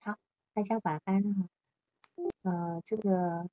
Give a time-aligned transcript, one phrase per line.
[0.00, 0.16] 好，
[0.54, 1.48] 大家晚安哈。
[2.42, 3.48] 呃，这个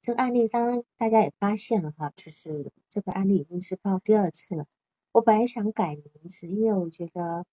[0.00, 4.66] 这个案例，刚刚大家也发现了哈，就是这个案例已经是报第二次了。
[5.12, 7.44] 我本来想改名字，因为我觉得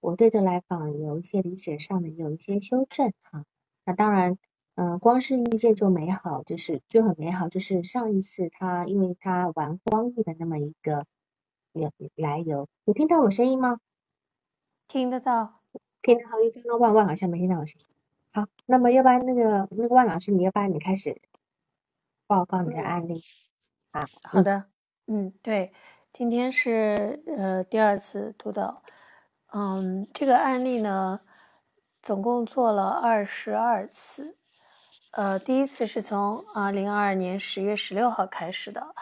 [0.00, 3.44] 我对这来访有一些理解上的有一些修正哈。
[3.84, 4.38] 那当然，
[4.74, 7.48] 嗯，光是遇见就美好，就是就很美好。
[7.48, 11.04] 就是上一次他因为他玩光遇的那么一个
[11.72, 13.78] 来来由，有听到我声音吗？
[14.88, 15.59] 听得到。
[16.02, 17.86] 听到好，因为刚刚万万好像没听到我声音。
[18.32, 21.20] 好，那么要不然那个那个万老师，你要不然你开始
[22.26, 23.22] 报告你的案例。
[23.90, 24.64] 啊，好的，
[25.08, 25.72] 嗯，对，
[26.12, 28.82] 今天是呃第二次督导，
[29.52, 31.20] 嗯，这个案例呢，
[32.02, 34.36] 总共做了二十二次，
[35.10, 38.94] 呃，第一次是从二零二二年十月十六号开始的，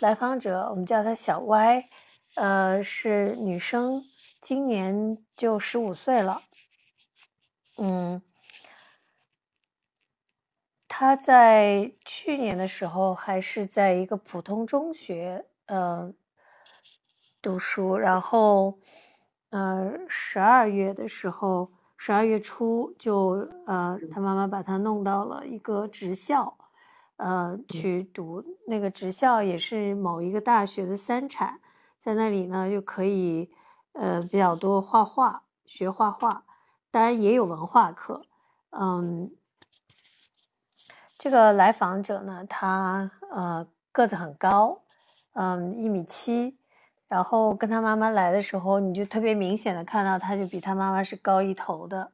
[0.00, 1.86] 来访者我们叫她小歪，
[2.34, 4.02] 呃，是女生。
[4.40, 6.40] 今年就十五岁了，
[7.82, 8.20] 嗯，
[10.86, 16.12] 他在去年的时候还是在一个普通中学，呃，
[17.40, 18.78] 读书，然后，
[19.48, 26.58] 呃，十二月的时候，十二月初就，呃，他妈妈把他弄到了一个职校，
[27.16, 31.60] 呃，去读那个职校也是某一个大学的三产，
[31.98, 33.50] 在那里呢又可以。
[33.92, 36.44] 呃，比较多画画，学画画，
[36.90, 38.22] 当然也有文化课。
[38.70, 39.30] 嗯，
[41.18, 44.82] 这个来访者呢，他呃个子很高，
[45.32, 46.58] 嗯，一米七，
[47.08, 52.12] 然后跟他妈妈来的时候，你就特别明显的看到，他就比他妈妈是高一头的。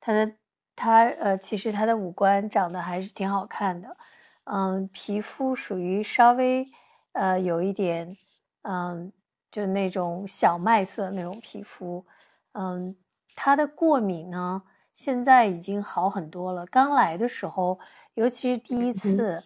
[0.00, 0.32] 他的
[0.74, 3.96] 他呃，其实他的五官长得还是挺好看的，
[4.44, 6.66] 嗯，皮肤属于稍微
[7.12, 8.16] 呃有一点
[8.62, 9.12] 嗯。
[9.48, 12.04] 就那种小麦色那种皮肤，
[12.52, 12.94] 嗯，
[13.36, 16.66] 他的过敏呢，现在已经好很多了。
[16.66, 17.78] 刚来的时候，
[18.14, 19.44] 尤其是第一次，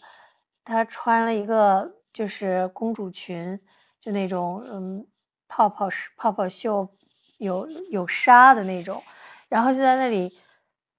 [0.65, 3.61] 他穿了一个就是公主裙，
[4.01, 5.07] 就那种嗯
[5.49, 6.89] 泡泡泡泡袖，
[7.39, 9.03] 有有纱的那种，
[9.49, 10.39] 然后就在那里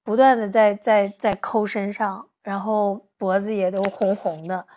[0.04, 4.68] 不断的在在在抠身上，然后脖子也都红红的，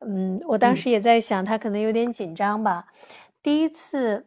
[0.00, 2.86] 嗯，我当时也在想，他可能有点紧张吧。
[3.42, 4.26] 第一次，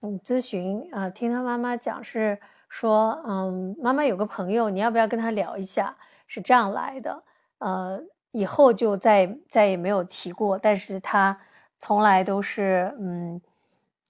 [0.00, 2.38] 嗯，咨询啊，听他妈妈讲是
[2.72, 5.94] 说，嗯，妈妈有个朋友，你要不要跟他聊一下？
[6.26, 7.22] 是这样来的，
[7.58, 11.38] 呃，以后就再再也没有提过，但是他
[11.78, 13.38] 从来都是，嗯，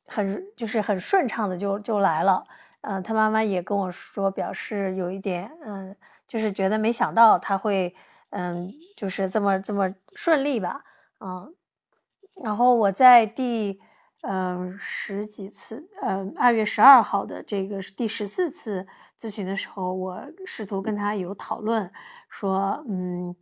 [0.07, 2.45] 很就是很顺畅的就就来了，
[2.83, 5.97] 呃，他妈妈也跟我说，表示有一点，嗯，
[6.29, 7.93] 就是觉得没想到他会，
[8.31, 10.85] 嗯，就是这么这么顺利吧，
[11.19, 11.53] 嗯，
[12.45, 13.81] 然后我在第。
[14.23, 18.87] 嗯，十几次，嗯，二月十二号的这个第十四次
[19.19, 21.91] 咨询的时候，我试图跟他有讨论，
[22.29, 23.35] 说，嗯，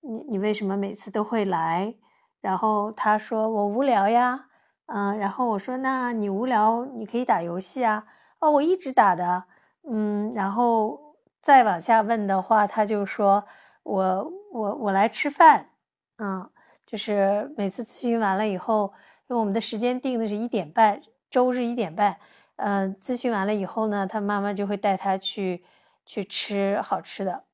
[0.00, 1.92] 你你为什么每次都会来？
[2.40, 4.46] 然后他说我无聊呀，
[4.86, 8.06] 嗯，然后我说那你无聊你可以打游戏啊，
[8.38, 9.42] 哦，我一直打的，
[9.90, 13.44] 嗯，然后再往下问的话，他就说
[13.82, 15.70] 我我我来吃饭，
[16.18, 16.48] 嗯，
[16.86, 18.92] 就是每次咨询完了以后。
[19.28, 21.00] 因为我们的时间定的是一点半，
[21.30, 22.18] 周日一点半。
[22.56, 25.62] 嗯，咨询完了以后呢，他妈妈就会带他去
[26.04, 27.44] 去吃好吃的。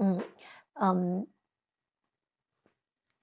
[0.00, 0.22] 嗯
[0.74, 1.26] 嗯，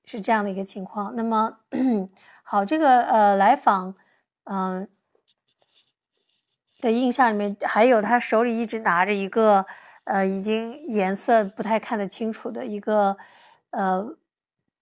[0.06, 1.16] 是这样的一个情况。
[1.16, 1.58] 那么
[2.44, 3.96] 好，这个呃来访
[4.44, 4.88] 嗯
[6.80, 9.66] 的印象里面，还有他手里一直拿着一个
[10.04, 13.18] 呃已经颜色不太看得清楚的一个
[13.72, 14.16] 呃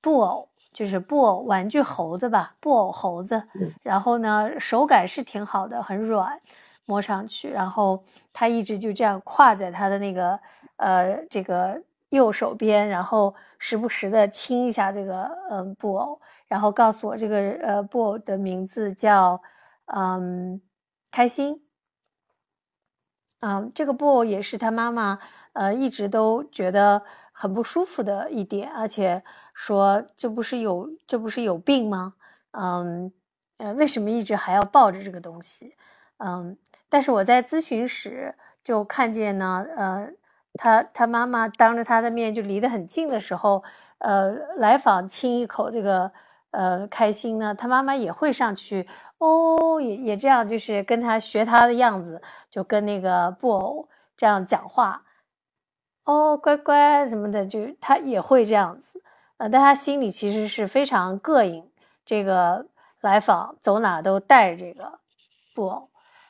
[0.02, 0.51] 布偶。
[0.74, 3.44] 就是布偶玩具猴子吧，布偶猴子，
[3.84, 6.40] 然后呢，手感是挺好的，很软，
[6.86, 10.40] 摸上去，然后他一直就这样挎在他的那个
[10.78, 19.42] 呃这个右手边，然后时不时的亲一下这个嗯布偶，然后告诉我这个呃布偶的名字叫
[19.86, 20.62] 嗯
[21.12, 21.62] 开心，
[23.42, 25.20] 嗯，这个布偶也是他妈妈
[25.54, 27.04] 呃一直都觉得。
[27.34, 29.24] 很不舒服的一点，而且
[29.54, 32.14] 说这不是有这不是有病吗？
[32.52, 33.12] 嗯，
[33.58, 35.76] 呃，为什么一直还要抱着这个东西？
[36.18, 36.56] 嗯，
[36.88, 40.12] 但是我在咨询室就看见呢，呃，
[40.54, 43.64] 他他妈妈当着他的面就离得很近的时候，
[44.00, 46.12] 呃，来访亲一口这个
[46.52, 48.88] 呃开心呢，他妈妈也会上去
[49.18, 55.04] 哦，也也这样，就是跟他学他的样子，就跟那个布偶这样讲话。
[56.04, 59.02] 哦，乖乖什么的，就他也会这样子，
[59.38, 61.70] 呃，但他心里其实是非常膈应
[62.04, 62.66] 这个
[63.02, 65.00] 来访，走哪都带着这个
[65.54, 65.90] 布偶，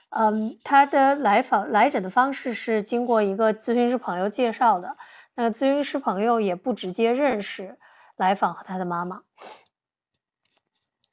[0.10, 4.98] 嗯，他的来访来诊的方式是经过一个咨询师朋友介绍的，
[5.36, 7.80] 那个咨询师朋友也不直接认识
[8.18, 9.22] 来访和他的妈妈。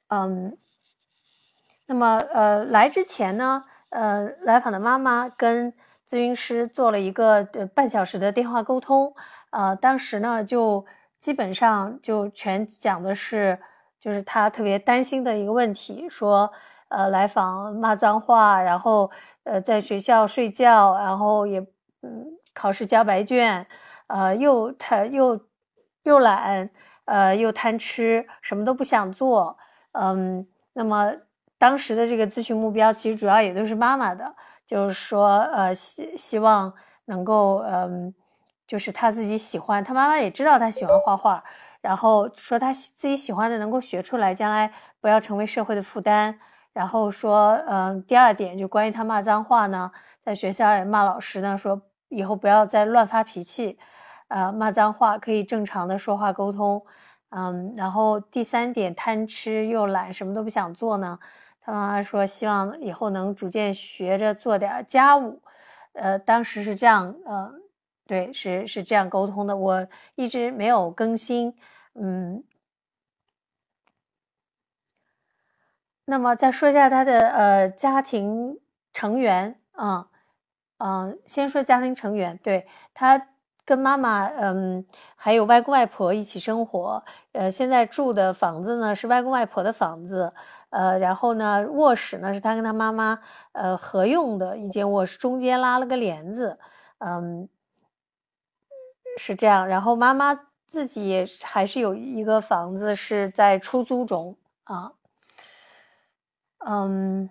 [0.09, 0.57] 嗯，
[1.87, 5.71] 那么呃，来之前呢，呃，来访的妈妈跟
[6.07, 9.13] 咨询师做了一个呃半小时的电话沟通，
[9.51, 10.83] 呃，当时呢就
[11.19, 13.59] 基本上就全讲的是，
[13.99, 16.51] 就是他特别担心的一个问题，说
[16.87, 19.11] 呃来访骂脏话，然后
[19.43, 21.59] 呃在学校睡觉，然后也
[22.01, 23.67] 嗯考试交白卷，
[24.07, 25.39] 呃又他又
[26.01, 26.69] 又懒，
[27.05, 29.55] 呃又贪吃，什么都不想做。
[29.93, 31.13] 嗯，那么
[31.57, 36.73] 当时的这个咨询目标其实主要也都是妈妈的，就是说，呃，希希望
[37.05, 38.13] 能够，嗯，
[38.67, 41.43] 就是他自己喜欢，他妈妈也知道他喜欢画画，
[41.81, 44.71] 然后说他自己喜欢的能够学出来，将来
[45.01, 46.39] 不要成为社会的负担。
[46.71, 53.77] 然后说，嗯，第二点就关于他骂脏话呢，在学校也骂老师呢，说以后不要再乱发脾气，
[54.27, 56.85] 呃，骂脏话可以正常的说话沟通。
[57.31, 61.19] 嗯，然后第三点，贪吃又懒，什么都不想做呢。
[61.61, 65.41] 他妈妈说，希望以后能逐渐学着做点家务。
[65.93, 67.53] 呃，当时是这样，呃，
[68.07, 69.55] 对，是是这样沟通的。
[69.55, 71.55] 我一直没有更新。
[71.93, 72.43] 嗯，
[76.05, 78.59] 那么再说一下他的呃家庭
[78.93, 80.07] 成员啊，
[80.77, 83.27] 嗯，先说家庭成员，对他。
[83.69, 84.83] 跟妈妈，嗯，
[85.15, 87.03] 还有外公外婆一起生活。
[87.33, 90.33] 呃，现在住的房子呢是外公外婆的房子，
[90.71, 93.19] 呃，然后呢卧室呢是他跟他妈妈
[93.51, 96.57] 呃合用的一间卧室，中间拉了个帘子，
[96.97, 97.47] 嗯，
[99.19, 99.67] 是这样。
[99.67, 100.33] 然后妈妈
[100.65, 104.93] 自己还是有一个房子是在出租中啊，
[106.65, 107.29] 嗯，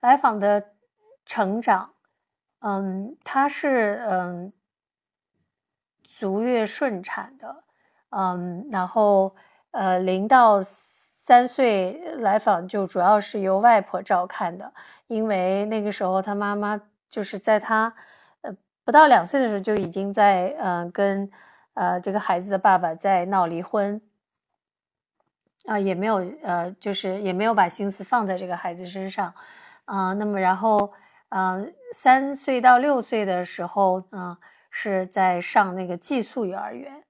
[0.00, 0.74] 来访的
[1.24, 1.94] 成长。
[2.60, 4.52] 嗯，她是嗯
[6.02, 7.62] 足月顺产的，
[8.10, 9.36] 嗯，然后
[9.70, 14.72] 呃零到三岁来访就主要是由外婆照看的，
[15.06, 17.94] 因为那个时候她妈妈就是在她
[18.40, 18.52] 呃
[18.82, 21.30] 不到两岁的时候就已经在嗯跟
[21.74, 24.00] 呃这个孩子的爸爸在闹离婚，
[25.66, 29.32] 啊也没有呃就是也没有把心思放在这个孩子身上，
[29.84, 30.92] 啊那么然后。
[31.30, 34.36] 嗯，三岁到六岁的时候，嗯，
[34.70, 37.04] 是在上那个寄宿幼儿园，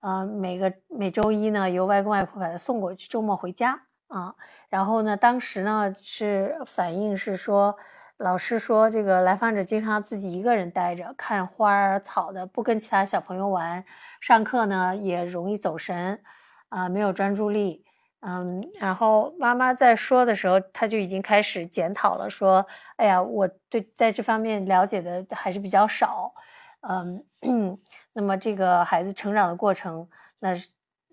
[0.00, 4.34] 嗯，每个每周一呢，由外公外婆把他送过去，周末回家啊。
[4.68, 7.76] 然后呢，当时呢是反映是说，
[8.16, 13.84] 老师说这个来访者经常自己一个人待着，看花儿草的，不跟其他小朋友玩，
[14.20, 16.20] 上课呢也容易走神，
[16.70, 17.84] 啊，没有专注力。
[18.22, 26.34] 嗯，然后妈妈在说的时候，他就已经开始检讨了，说：“哎呀，我对在这方面了解的还是比较少。”
[26.82, 27.24] 嗯，
[28.12, 30.06] 那么这个孩子成长的过程，
[30.40, 30.50] 那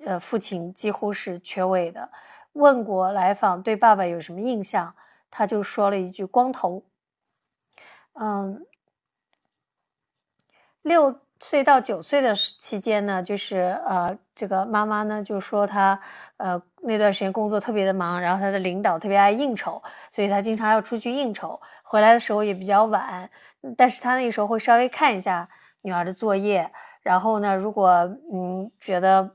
[0.06, 2.09] 呃，父亲几乎是缺位的。
[2.54, 4.94] 问过来访对爸爸有什么印象，
[5.31, 6.83] 他就说了一句“光头”。
[8.19, 8.65] 嗯，
[10.81, 11.21] 六。
[11.39, 16.00] 岁到九岁的期间呢，就是呃，这个妈妈呢就说她
[16.38, 23.29] 呃那段时间工作特别的忙，然后他的领导特别爱应酬，所以他经常要出去应酬，回来的时候也比较晚。
[23.77, 25.47] 但是他那个时候会稍微看一下
[25.81, 27.89] 女儿的作业，然后呢，如果
[28.31, 29.31] 嗯觉得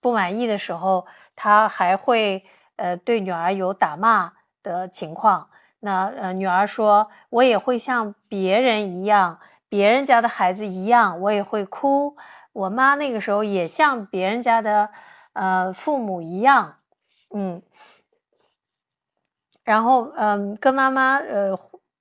[0.00, 1.06] 不满意的时候，
[1.36, 2.44] 他还会
[2.76, 4.32] 呃对女儿有打骂
[4.62, 5.48] 的情况。
[5.80, 9.38] 那呃女儿说，我也会像别人一样。
[9.68, 12.16] 别人家的孩子一样，我也会哭。
[12.52, 14.90] 我妈那个时候也像别人家的，
[15.32, 16.78] 呃，父母一样，
[17.34, 17.62] 嗯。
[19.64, 21.56] 然后，嗯，跟妈妈，呃，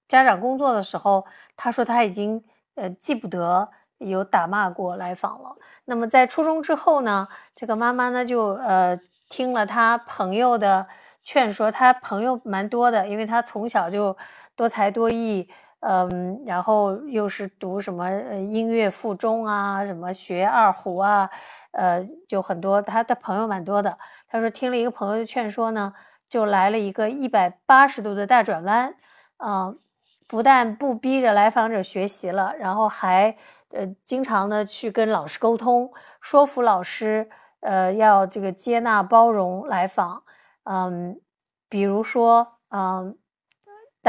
[0.07, 2.43] 家长工作的时候，他说他已经，
[2.75, 5.55] 呃，记不得有打骂过来访了。
[5.85, 10.87] 那么在初中之后呢，这个妈妈呢就，呃，听了他朋友的
[11.21, 14.15] 劝说，他朋友蛮多的，因为他从小就
[14.55, 15.49] 多才多艺。
[15.81, 21.29] 嗯，然后又是读什么音乐附中啊，什么学二胡啊，
[21.71, 23.97] 呃，就很多他的朋友蛮多的。
[24.27, 25.93] 他说听了一个朋友的劝说呢，
[26.27, 28.93] 就来了一个一百八十度的大转弯，
[29.37, 29.79] 嗯，
[30.27, 33.37] 不但不逼着来访者学习了，然后还
[33.71, 37.29] 呃经常的去跟老师沟通，说服老师
[37.61, 40.23] 呃要这个接纳包容来访，
[40.63, 41.21] 嗯，
[41.69, 43.17] 比如说嗯。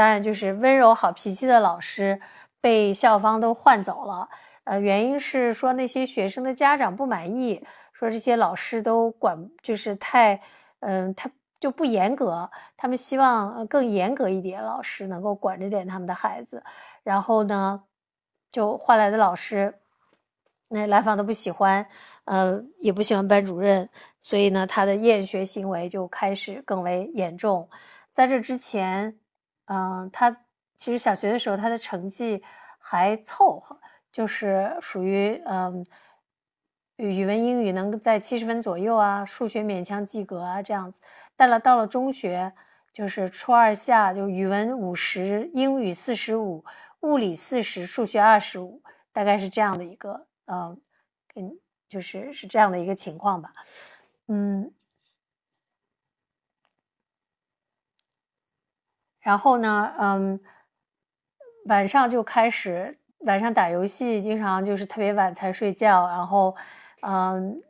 [0.01, 2.19] 当然，就是温柔好脾气的老师
[2.59, 4.27] 被校方都换走了。
[4.63, 10.41] 呃，原因是说那些学生的家长不满意，说这些老师都管，就是太，
[10.79, 11.29] 嗯，他
[11.59, 16.63] 就不严格，他们希望更严格一点，老师能够管着点他们的孩子。
[17.03, 17.83] 然后呢，
[18.51, 19.71] 就换来的老师，
[20.69, 21.85] 那来访都不喜欢，
[22.25, 23.87] 呃，也不喜欢班主任，
[24.19, 27.69] 所以呢，他的厌学行为就开始更为严重。
[28.11, 29.15] 在这之前，
[29.71, 30.29] 嗯，他
[30.75, 32.43] 其实小学的时候他的成绩
[32.77, 33.79] 还凑合，
[34.11, 35.85] 就是属于嗯。
[36.97, 41.01] 语文、英语能在七十分左右啊，数学勉强及格啊，这样子。
[41.35, 42.53] 但了到了中学，
[42.93, 46.63] 就是初二下，就语文五十，英语四十五，
[46.99, 50.79] 物理四十，数学二十五，大概是这样的一个，嗯，
[51.33, 51.51] 跟
[51.89, 53.51] 就是是这样的一个情况吧。
[54.27, 54.71] 嗯，
[59.21, 60.39] 然后呢，嗯，
[61.65, 66.55] 晚上就开始晚上打游戏，经常就是特别晚才睡觉，然后。
[67.03, 67.63] 嗯，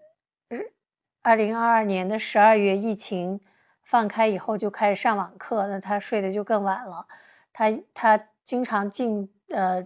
[1.21, 3.39] 二零二二年的十二月，疫情
[3.81, 7.07] 放开以后就开始上网课，那他睡得就更晚了。
[7.53, 9.81] 他他经常进呃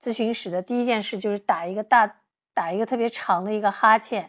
[0.00, 2.12] 咨询室的第一件事就是打一个大
[2.52, 4.28] 打一个特别长的一个哈欠。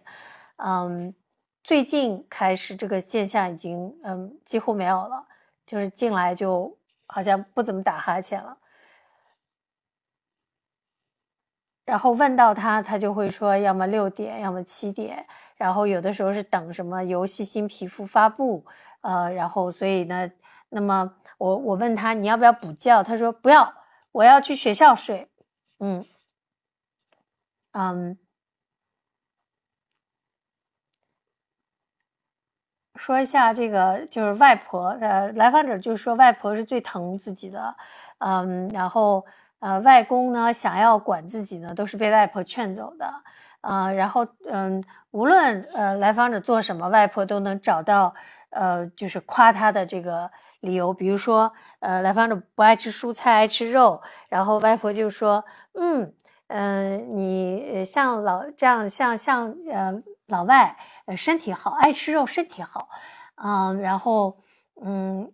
[0.58, 1.16] 嗯，
[1.64, 5.26] 最近开始这个现象已经嗯几乎没有了，
[5.66, 6.78] 就是进来就
[7.10, 8.58] 好像不怎么打哈欠了。
[11.86, 15.26] 然后问到他，他就会说，要么六点，要么七点。
[15.56, 18.64] 然后有的时候是等什么游戏新皮肤发布，
[19.02, 20.32] 呃，然后所以呢，
[20.70, 23.74] 那么我我问他你要不要补觉，他说不要，
[24.12, 25.28] 我要去学校睡。
[25.80, 26.06] 嗯
[27.72, 28.18] 嗯，
[33.00, 37.76] 说一下这个就是外婆，呃，来访者就是说外婆是最疼自己的，
[38.20, 39.26] 嗯，然后。
[39.62, 43.14] 呃，外公呢想要管自己呢，都是被外婆劝走的。
[43.60, 48.16] 呃，然后嗯，无论呃来访者做什么，外婆都能找到
[48.52, 50.94] 呃，就是夸他的这个理由。
[50.94, 51.52] 比如说，
[51.82, 56.14] 呃，来访者不爱吃蔬菜，爱吃肉，然后外婆就说，嗯
[56.48, 62.90] 嗯，你像老这样，像像呃老外，呃身体好，爱吃肉，身体好，
[63.36, 64.38] 嗯，然后
[64.82, 65.32] 嗯。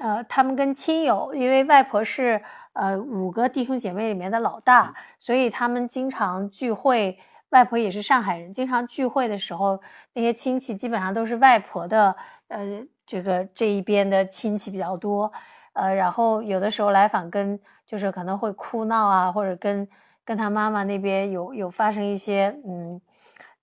[0.00, 7.16] 呃，他们跟亲友，因为外婆是呃五个弟兄姐妹里面的老大，所以他们经常聚会。
[7.50, 9.78] 外婆也是上海人，经常聚会的时候，
[10.14, 12.16] 那些亲戚基本上都是外婆的
[12.48, 15.30] 呃这个这一边的亲戚比较多。
[15.74, 19.86] 呃，然后有的时候来访跟就是可能会哭闹啊，或者跟
[20.24, 23.00] 跟他妈妈那边有有发生一些嗯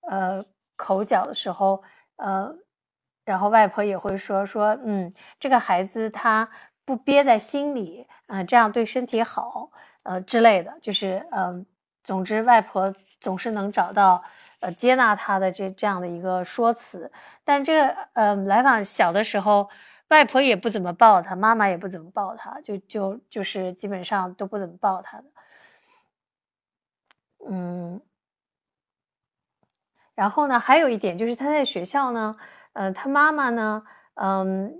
[0.08, 0.42] 呃
[0.84, 1.82] 口角的时候，
[2.16, 2.56] 呃。
[3.26, 6.48] 然后外婆也会说说，嗯，这个孩子他
[6.84, 9.70] 不憋在心里，嗯，这样对身体好，
[10.02, 11.64] 呃之类的，就是嗯，
[12.02, 14.24] 总之外婆总是能找到
[14.60, 17.12] 呃接纳他的这这样的一个说辞。
[17.44, 19.68] 但这个呃来访小的时候，
[20.08, 25.24] 外婆也不怎么抱他，妈妈也不怎么抱他，就就就是基本上都不怎么抱他的，
[27.48, 28.00] 嗯。
[30.20, 32.36] 然后呢，还有一点就是他在学校呢。
[32.74, 33.82] 呃，他妈妈呢，
[34.16, 34.70] 嗯，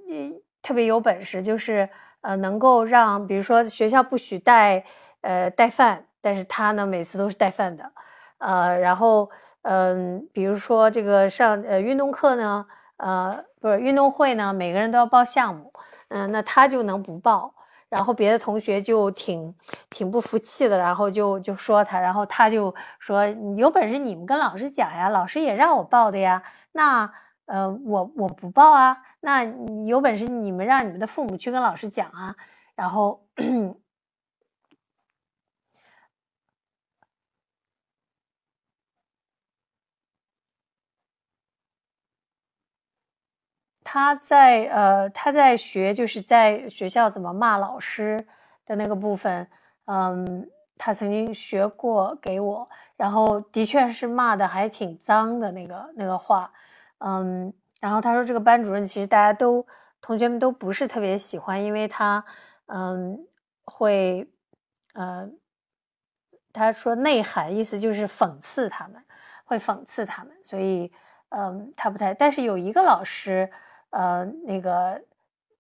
[0.62, 1.88] 特别有本事，就是
[2.20, 4.84] 呃，能够让，比如说学校不许带，
[5.22, 7.90] 呃，带饭，但是他呢，每次都是带饭的，
[8.36, 9.30] 呃，然后，
[9.62, 12.66] 嗯，比如说这个上呃运动课呢，
[12.98, 15.72] 呃，不是运动会呢，每个人都要报项目，
[16.08, 17.54] 嗯，那他就能不报，
[17.90, 19.54] 然后别的同学就挺
[19.90, 26.42] 挺不服气的，然后就就说他，然后他就说，有本事你们跟老师讲呀，老师也让我报的呀，
[26.72, 27.12] 那。
[27.46, 29.42] 呃，我我不报啊，那
[29.84, 32.36] 有本事你们让你们的父母去跟老师讲啊。
[32.76, 33.26] 然后
[43.92, 48.24] 他在呃他在学，就是在学校怎么骂老师
[48.64, 49.44] 的那个部分，
[49.86, 56.52] 嗯，他曾经学过给我，然后的确是骂的还挺脏的那个那个话。
[56.98, 59.66] 嗯，然后他说这个班主任其实大家都
[60.00, 62.24] 同学们都不是特别喜欢，因为他
[62.66, 63.26] 嗯
[63.64, 64.24] 会
[64.94, 65.28] 呃
[66.52, 69.02] 他说内涵意思就是讽刺他们，
[69.44, 70.92] 会讽刺他们，所以
[71.30, 72.14] 嗯他不太。
[72.14, 73.50] 但是有一个老师
[73.90, 75.00] 呃那个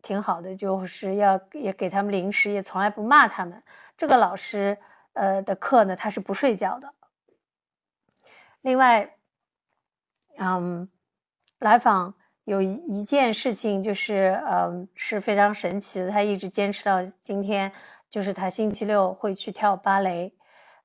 [0.02, 3.62] 挺好的，就是要也给他们零食，也从来不骂他们。
[3.96, 4.78] 这个老师
[5.12, 6.92] 呃的课呢他是不睡觉的。
[8.62, 9.16] 另外，
[10.38, 10.88] 嗯。
[11.60, 17.70] 来访有一件事情，就是嗯是非常神奇的，他一直坚持到今天，
[18.08, 20.34] 就是他星期六会去跳芭蕾，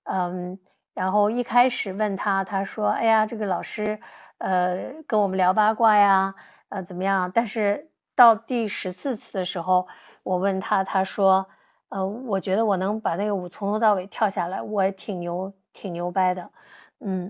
[0.03, 0.59] 嗯，
[0.95, 3.99] 然后一开始问他，他说：“哎呀，这个老师，
[4.37, 6.33] 呃，跟我们聊八卦呀，
[6.69, 9.85] 呃，怎么样？”但是到第十四次的时候，
[10.23, 11.45] 我问他，他说
[11.89, 16.49] ：“呃，我觉得我能把那个舞从头到尾跳下来，我也挺牛，挺牛掰的。”
[17.01, 17.29] 嗯，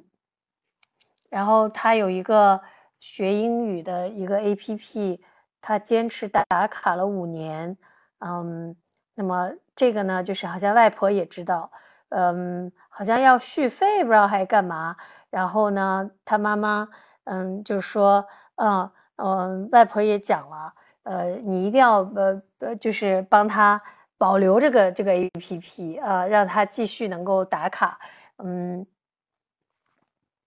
[1.30, 2.62] 然后他有一个
[3.00, 5.24] 学英语的一个 A P P，
[5.60, 7.76] 他坚持打打卡了五年。
[8.20, 8.76] 嗯，
[9.16, 11.72] 那么这个呢，就是好像外婆也知道，
[12.10, 14.96] 嗯，好像要续费，不知道还干嘛。
[15.30, 16.88] 然后呢，他妈妈，
[17.26, 23.82] 嗯，就说，嗯嗯，外婆也讲了，呃，你一定要呃呃，就是帮他
[24.18, 28.00] 保留这个这个 A P P 啊，让他继续能够打卡。
[28.38, 28.86] 嗯，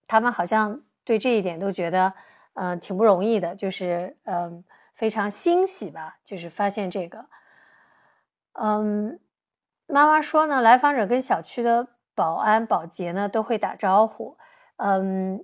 [0.07, 2.13] 他们好像对这一点都觉得，
[2.53, 4.63] 嗯，挺不容易的，就是嗯，
[4.95, 7.25] 非常欣喜吧，就是发现这个。
[8.53, 9.19] 嗯，
[9.91, 14.37] 妈妈说呢，来访者跟小区的保安、保洁呢都会打招呼。
[14.77, 15.43] 嗯，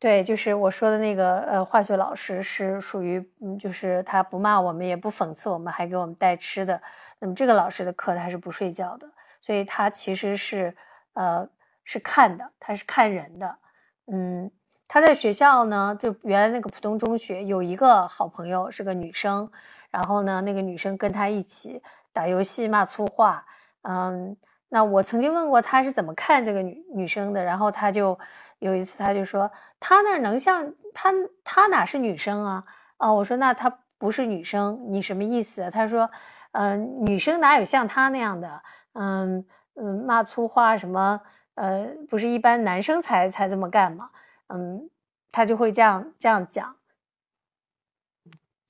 [0.00, 6.82] 对，就是我说的那个呃，化学老师是属于，嗯，就是他不骂我们，也不讽刺我们，还给我们带吃的。
[7.20, 9.08] 那么这个老师的课他是不睡觉的，
[9.40, 10.76] 所以他其实是
[11.14, 11.48] 呃
[11.84, 13.58] 是看的，他是看人的，
[14.06, 14.50] 嗯。
[14.88, 19.50] 他在学校呢，就原来那个浦东中学有一个好朋友是个女生，
[19.96, 23.42] 然后呢，那个女生跟他一起打游戏骂粗话，
[23.80, 24.36] 嗯，
[24.68, 28.18] 那我曾经问过他是怎么看这个女女生的，然后他就
[28.58, 29.50] 有一次他就说
[29.80, 31.10] 他那能像他
[31.42, 32.62] 他哪是女生啊？
[32.98, 35.70] 啊，我说那他不是女生，你什么意思？
[35.70, 36.10] 他说，
[36.52, 38.62] 嗯，女生哪有像他那样的，
[38.92, 41.22] 嗯嗯骂粗话什么？
[41.54, 44.10] 呃，不是一般男生才才这么干吗？
[44.48, 44.90] 嗯，
[45.32, 46.75] 他就会这样这样讲。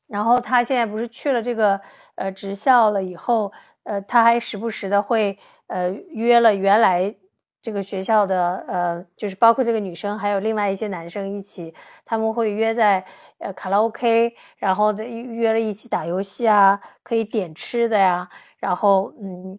[0.07, 1.81] 然后他现在不是去了这个
[2.15, 3.53] 呃职校了以后，
[3.85, 7.15] 呃，他还时不时的会呃约了原来
[7.63, 13.05] 这个学校的呃，就是包括这个女生还有另外一些男生一起，他们会约在
[13.39, 19.59] 呃卡拉 OK，然后约了一起打游戏啊，可以点吃的呀，然后嗯。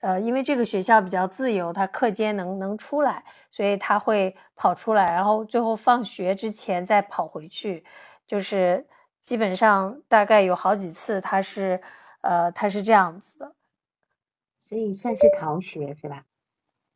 [0.00, 7.84] 呃，因为这个学校比较自由，他课间能能出来，所以他会跑出来，然后最后放学之前再跑回去，
[8.24, 8.86] 就是
[9.28, 11.82] 基本上大概有好几次他是，
[12.22, 13.52] 呃，他是这样子的，
[14.58, 16.24] 所以算是逃学是吧？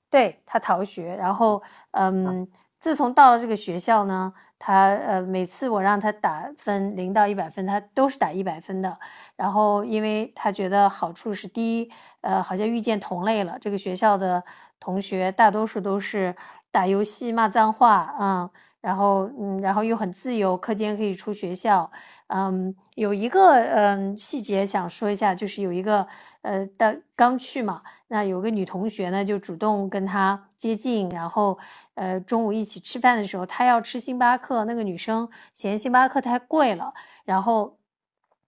[0.08, 2.48] 对他逃学，然后嗯。
[2.78, 8.98] 自从到了这个学校呢，他呃每次我让他打分零到一百分，他都是打一百分的。
[9.36, 11.92] 然后因为他觉得好处是第一，
[12.22, 13.58] 呃好像遇见同类了。
[13.60, 14.42] 这个学校的
[14.80, 16.34] 同学大多数都是
[16.72, 18.50] 打游戏骂脏话，嗯，
[18.82, 21.90] 然后嗯然后又很自由，课间可以出学校。
[22.26, 26.06] 嗯，有一个嗯细节想说一下，就是有一个。
[26.42, 31.56] 呃，到刚去嘛，那有个女同学呢，就主动跟他接近，然后，
[31.94, 36.92] 呃，中午一起吃饭的时候，他要吃星巴克，那个女生嫌星巴克太贵了，
[37.24, 37.78] 然后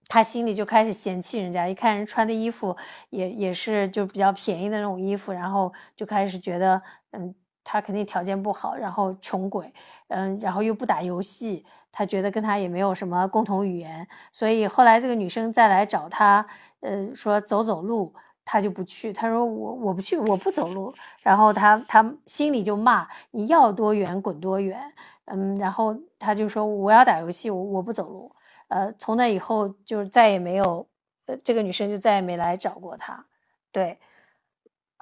[0.09, 2.75] 他心里就开始嫌弃人家，一看人穿的衣服
[3.11, 7.33] 也也是就比较便宜的那种衣服，然后就开始觉得，嗯，
[7.65, 9.73] 他肯定条件不好，然后穷鬼，
[10.07, 16.45] 嗯，然后又不打游戏，他觉得跟他也没有什么共同语言，所以后来这个女生再来找他。
[16.81, 18.13] 呃，说走走路，
[18.45, 19.11] 他就不去。
[19.11, 20.93] 他说我我不去，我不走路。
[21.23, 24.79] 然后他他心里就骂你要多远滚多远。
[25.25, 28.31] 嗯，然后他就说我要打游戏，我我不走路。
[28.67, 30.87] 呃，从那以后就再也没有，
[31.25, 33.25] 呃，这个女生就再也没来找过他。
[33.71, 33.97] 对，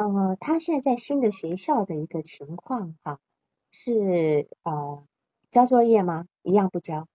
[0.07, 3.19] 呃，他现在在新的学校的一个情况哈，
[3.71, 5.03] 是呃
[5.49, 6.25] 交作业吗？
[6.41, 7.07] 一样不交？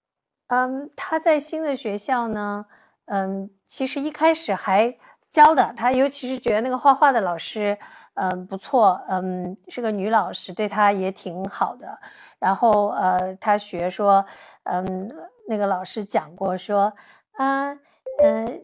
[0.49, 2.67] 嗯，他在新的学校呢。
[3.11, 4.99] 嗯，其实一开始还
[5.31, 7.79] 教的他，尤其是觉得那个画画的老师，
[8.13, 11.99] 嗯，不错，嗯，是个女老师，对他也挺好的。
[12.39, 14.27] 然后呃，他学说，
[14.65, 15.11] 嗯，
[15.47, 16.93] 那个老师讲过说，
[17.33, 17.73] 啊，
[18.23, 18.63] 嗯，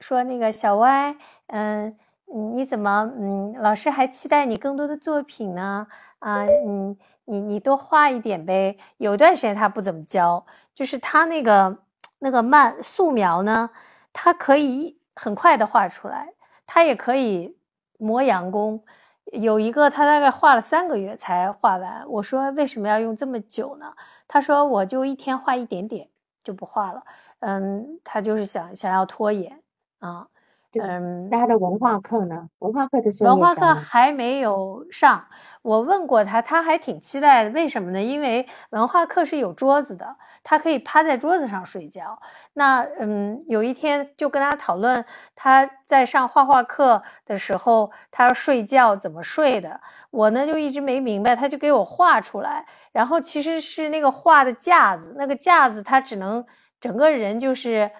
[0.00, 5.86] 说那个小歪，嗯，你怎么，嗯，老师还期待你更多的作品呢？
[6.18, 8.76] 啊，嗯，你你多画一点呗。
[8.98, 11.78] 有段时间他不怎么教，就是他那个。
[12.20, 13.68] 那个慢素描呢，
[14.14, 16.32] 它可以很快的画出来，
[16.64, 17.58] 他也可以
[17.98, 18.82] 磨洋工。
[19.26, 22.02] 有一个他大概画了三个月才画完。
[22.08, 23.92] 我说为什么要用这么久呢？
[24.26, 26.08] 他说我就一天画一点点
[26.42, 27.02] 就不画了。
[27.40, 29.60] 嗯，他就是想想要拖延
[29.98, 30.28] 啊。
[31.30, 32.48] 那他的文化课呢？
[32.58, 35.26] 文化课的作业文化课还没有上。
[35.62, 37.50] 我问过他，他还挺期待的。
[37.50, 38.02] 为什么呢？
[38.02, 42.18] 因为文化课是有桌子的，他可以趴在桌子上睡觉。
[42.54, 49.80] 那嗯，有一天就跟他讨论，他在上画画课的时候，他要睡觉怎么睡的？
[50.10, 52.66] 我呢就一直没明白，他就给我画出来。
[52.92, 56.44] 然后其实是那个画的架子，那个架子他只能
[56.80, 57.90] 整个人就是。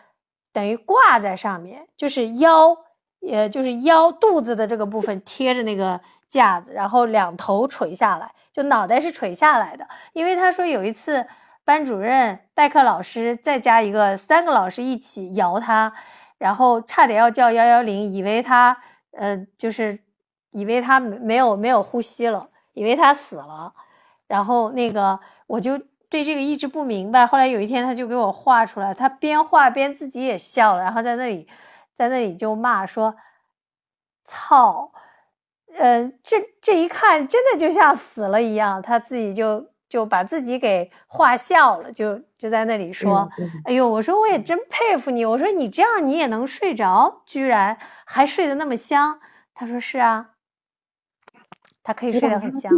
[0.55, 2.77] 等于挂在上面，就是腰，
[3.19, 9.89] 也就是腰肚子的这个部分贴着那个架子，然后两头垂下来，就脑袋是垂下来的。
[10.13, 11.27] 因为他说有一次
[11.65, 15.93] 班主任、代课老师再加一个三个老师一起摇他，
[16.39, 18.79] 然后差点要叫幺幺零，以为他
[19.11, 19.99] 呃就是
[20.53, 23.75] 以为他没有没有呼吸了，以为他死了，
[24.29, 25.81] 然后那个我就。
[26.15, 31.49] 对这个一直不明白，后来有一天他就给我画出来，他边画边自己也笑了，然后在那里，
[31.93, 33.17] 在那里就骂说
[34.23, 34.93] ：“操，
[35.77, 43.29] 呃，这这一看真的就像死了一样。”他自己就就把自己给画笑了，就就在那里说
[43.67, 49.19] ：“哎呦，我说我也真佩服你，我说你这样你也能睡着，居然还睡得那么香。”
[49.53, 50.31] 他说：“是啊，
[51.83, 52.73] 他可以睡得很香。”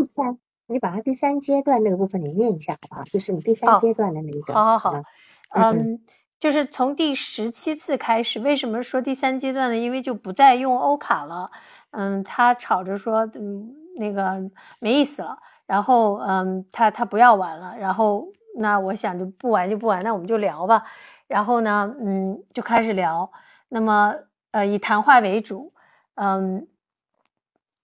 [0.67, 3.03] 你把它第三阶段那个部分你念一下好不好？
[3.05, 4.53] 就是你第三阶段的那个。
[4.53, 5.03] 好好好，
[5.51, 6.01] 嗯，
[6.39, 8.41] 就是从第十七次开始。
[8.41, 9.77] 为什么说第三阶段呢？
[9.77, 11.51] 因为就不再用欧卡了。
[11.93, 14.51] 嗯，他吵着说，嗯，那个
[14.81, 15.39] 没意思了。
[15.67, 17.77] 然后，嗯，他他不要玩了。
[17.79, 18.27] 然后，
[18.59, 20.85] 那我想就不玩就不玩，那我们就聊吧。
[21.27, 23.31] 然后呢，嗯，就开始聊。
[23.69, 24.15] 那么，
[24.51, 25.73] 呃，以谈话为主，
[26.15, 26.67] 嗯。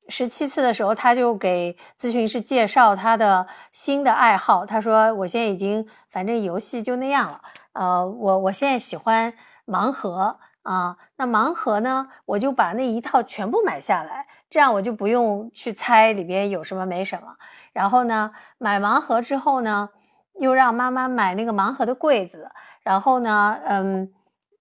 [0.09, 4.67] 十七次的时候，他就给咨询师介绍他的新的爱好。
[4.67, 7.41] 他说：“我现在已经反正游戏就那样了。
[7.73, 9.33] 呃，我我现在喜欢
[9.67, 10.97] 盲盒啊。
[11.17, 17.37] 那盲盒呢，我就把那一套全部买下来，这样我就不用去猜里边有什么没什么。
[17.73, 19.89] 然后呢，买盲盒之后呢，
[20.41, 22.51] 又让妈妈买那个盲盒的柜子。
[22.83, 24.13] 然后呢，嗯。”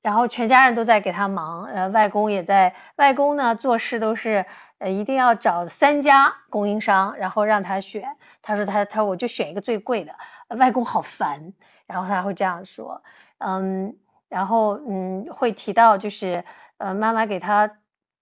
[0.03, 2.73] 然后全家人都在给他忙，呃，外公也在。
[2.95, 4.43] 外公呢做事都是，
[4.81, 8.03] 呃，一定要找三家供应商，然后让他选。
[8.41, 10.11] 他说他他我就选一个最贵的。
[10.57, 11.53] 外公好烦，
[11.85, 12.99] 然后他会这样说，
[13.37, 13.95] 嗯，
[14.27, 16.43] 然后嗯会提到就是，
[16.77, 17.69] 呃，妈妈给他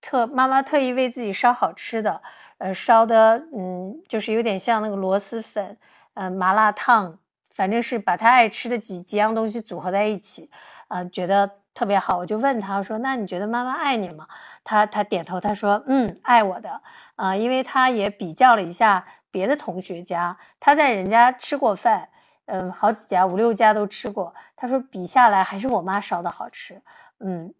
[0.01, 2.21] 特妈妈特意为自己烧好吃的，
[2.57, 5.77] 呃，烧的嗯就是有点像那个螺蛳粉，
[6.15, 7.17] 嗯，麻辣烫，
[7.55, 10.51] 反正是把他爱吃的几几样东西组合在一起，
[10.89, 11.58] 啊，觉得。
[11.73, 14.27] 特别好，我就问他说：“那你觉得妈妈爱你吗？”
[14.63, 16.81] 他他点头，他说：“嗯，爱我的。”
[17.15, 22.09] 啊，因为他也比较了一下别的同学家，他在人家吃过饭，
[22.45, 24.33] 嗯，好几家五六家都吃过。
[24.55, 26.81] 他说比下来还是我妈烧的好吃。
[27.19, 27.53] 嗯，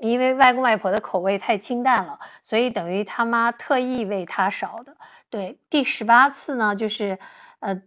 [0.00, 4.96] 因为外公外婆的口味太清淡了，所以等于他妈特意为他烧的。
[5.30, 7.18] 对，第十八次呢，就是
[7.60, 7.80] 呃，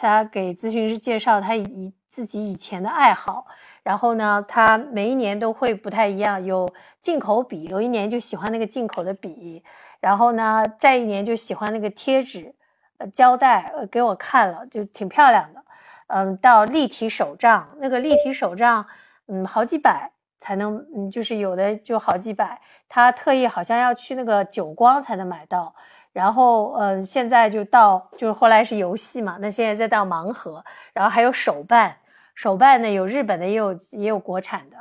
[0.00, 3.46] 他给咨询师介绍他以自己以前的爱好。
[3.82, 6.68] 然后呢，他每一年都会不太一样，有
[7.00, 9.64] 进口笔，有一年就喜欢那个进口的笔，
[9.98, 12.54] 然后呢，再一年就喜欢那个贴纸，
[12.98, 15.64] 呃，胶带，给我看了，就挺漂亮的，
[16.08, 18.84] 嗯，到立体手账，那个立体手账，
[19.26, 25.74] 嗯，好几百才能，嗯，就是有的就好几百，他特意好像要去那个久光才能买到，
[26.18, 31.98] 然后，嗯，现在就到，就是后来是游戏嘛，那现在再到盲盒，然后还有手办。
[32.34, 34.76] 手办呢，有日本的，也有也有国产的，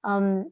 [0.00, 0.50] 嗯，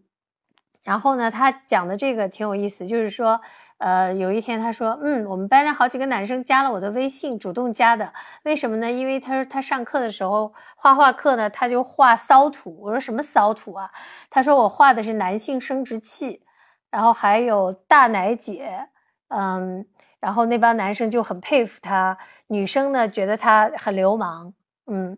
[0.85, 3.41] 然后呢，他讲的这个挺有意思，就是说，
[3.79, 8.13] 呃，有一天他说，嗯，我们班上好几个男生加了我的微信，主动加的，
[8.45, 8.89] 为什么呢？
[8.89, 12.79] 因为他说他上课的时候画画课呢，他就画骚图。
[12.81, 13.91] 我说什么骚图啊？
[14.31, 16.45] 他说我画的是男性生殖器，
[16.91, 18.89] 然后还有大奶姐，
[19.29, 19.85] 嗯，
[20.21, 24.53] 然后那帮男生就很佩服他，女生呢觉得他很流氓，
[24.87, 25.17] 嗯。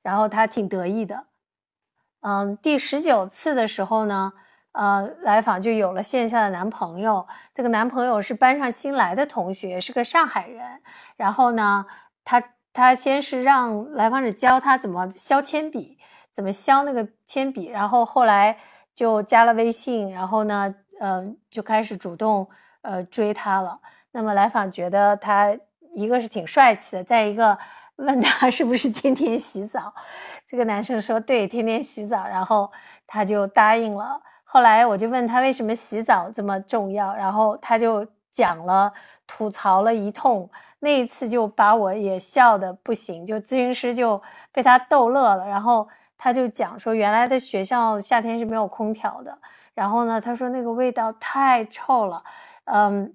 [0.00, 1.26] 然后他挺得意的，
[2.20, 4.32] 嗯，第十九次的时候呢，
[4.72, 7.26] 呃，来访就有了线下的男朋友。
[7.52, 10.80] 这个男朋友是班上新来的同学，是个上海人。
[11.16, 11.84] 然后呢，
[12.24, 15.98] 他他先是让来访者教他怎么削铅笔，
[16.30, 17.66] 怎么削那个铅笔。
[17.66, 18.56] 然后后来
[18.94, 22.48] 就加了微信，然后呢，嗯，就开始主动
[22.82, 23.80] 呃追他了。
[24.12, 25.56] 那么来访觉得他
[25.94, 27.58] 一个是挺帅气的，再一个。
[27.98, 29.92] 问他是不是天天洗澡，
[30.46, 32.70] 这个男生说对，天天洗澡，然后
[33.08, 34.22] 他就答应了。
[34.44, 38.92] 后来我就问他为什么洗澡这么重要，然后他就讲了，
[39.26, 40.48] 吐槽了一通。
[40.78, 45.48] 那一次就把我也笑的不行，就咨询师就被他逗乐了。
[45.48, 49.36] 然后他就讲说，原来的学校夏天是没有空调的，
[49.74, 52.22] 然后呢，他说那个味道太臭了，
[52.72, 53.14] 嗯。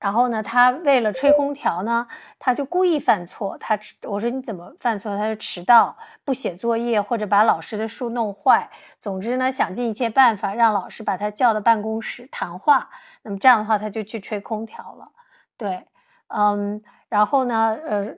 [0.00, 2.06] 然后呢，他为了吹空调呢，
[2.38, 3.58] 他就故意犯错。
[3.58, 5.16] 他，我说你怎么犯错？
[5.16, 8.70] 他就迟到、不写作业，或者把老师的书弄坏。
[9.00, 12.90] 总之呢，想尽一切办法让老师把他叫到办公室谈话。
[13.22, 15.08] 那么这样的话，他就去吹空调了。
[15.56, 15.84] 对，
[16.28, 18.14] 嗯，然后呢，呃，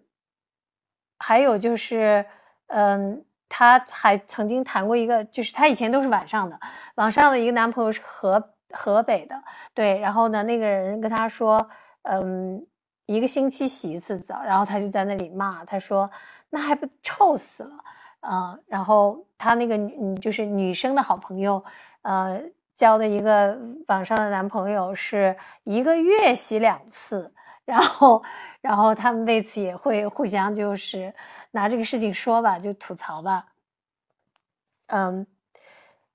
[1.19, 2.27] 还有就是，
[2.67, 6.61] 嗯，他还曾经谈过一个，就是他以前都是晚上的，
[6.97, 8.53] 晚上的一个男朋友是河。
[8.73, 9.43] 河北的，
[9.75, 11.69] 对，然后呢，那个人跟他说，
[12.03, 12.65] 嗯，
[13.07, 16.11] 一个星期洗一次澡，然后他就在那里骂，他说
[16.51, 17.73] 那还不臭死了，
[18.21, 21.65] 啊，然后他那个女，就是女生的好朋友，
[22.03, 22.41] 呃，
[22.75, 27.33] 交的一个网上的男朋友是一个月洗两次，
[27.65, 28.23] 然后，
[28.61, 31.13] 然后他们为此也会互相就是
[31.51, 33.47] 拿这个事情说吧，就吐槽吧，
[34.87, 35.27] 嗯，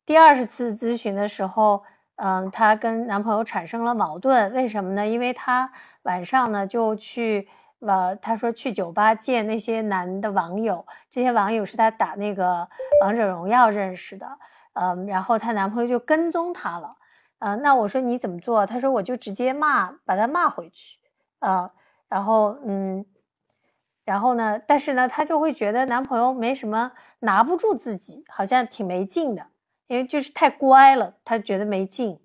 [0.05, 1.83] 第二十次咨询的时候。
[2.17, 5.05] 嗯，她跟男朋友产生了矛盾，为什么呢？
[5.07, 5.71] 因为她
[6.03, 7.47] 晚上呢就去，
[7.79, 12.67] 呃，她说去酒吧见那些男的网友，这些网友是她打那个
[13.01, 14.27] 王者荣耀认识的，
[14.73, 16.95] 嗯，然后她男朋友就跟踪她了，
[17.39, 18.65] 嗯，那我说你怎么做？
[18.65, 20.97] 她说我就直接骂，把他骂回去，
[21.39, 21.71] 啊，
[22.07, 23.05] 然后嗯，
[24.05, 29.47] 然后呢，但是呢，她就会觉得男朋友没什么拿不住自己，好像挺没劲的。
[29.87, 32.19] 因为就是太乖了，他觉得没劲，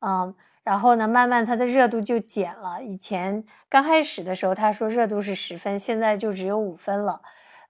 [0.00, 2.82] 嗯，然后呢，慢慢他的热度就减了。
[2.82, 7.20] 以前刚开始的时候，他说热度是十分，现在就只有五分了。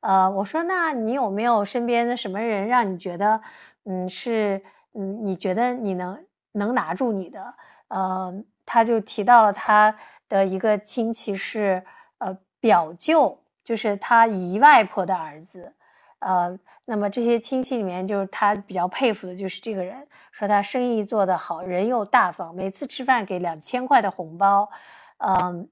[0.01, 3.41] 呃，我说那你有没有身边的什么人让你觉得，
[3.85, 4.63] 嗯，是，
[4.95, 7.55] 嗯，你觉得你能能拿住你的？
[7.89, 8.33] 呃，
[8.65, 9.97] 他就提到了他
[10.29, 11.85] 的一个亲戚是，
[12.19, 15.73] 呃，表舅，就是他姨外婆的儿子。
[16.19, 24.71] 呃，那么这些亲戚里面，就是他比较佩服的，就是这个人，说他生意做得好，人又大方，每次吃饭给两千块的红包，
[25.19, 25.69] 嗯，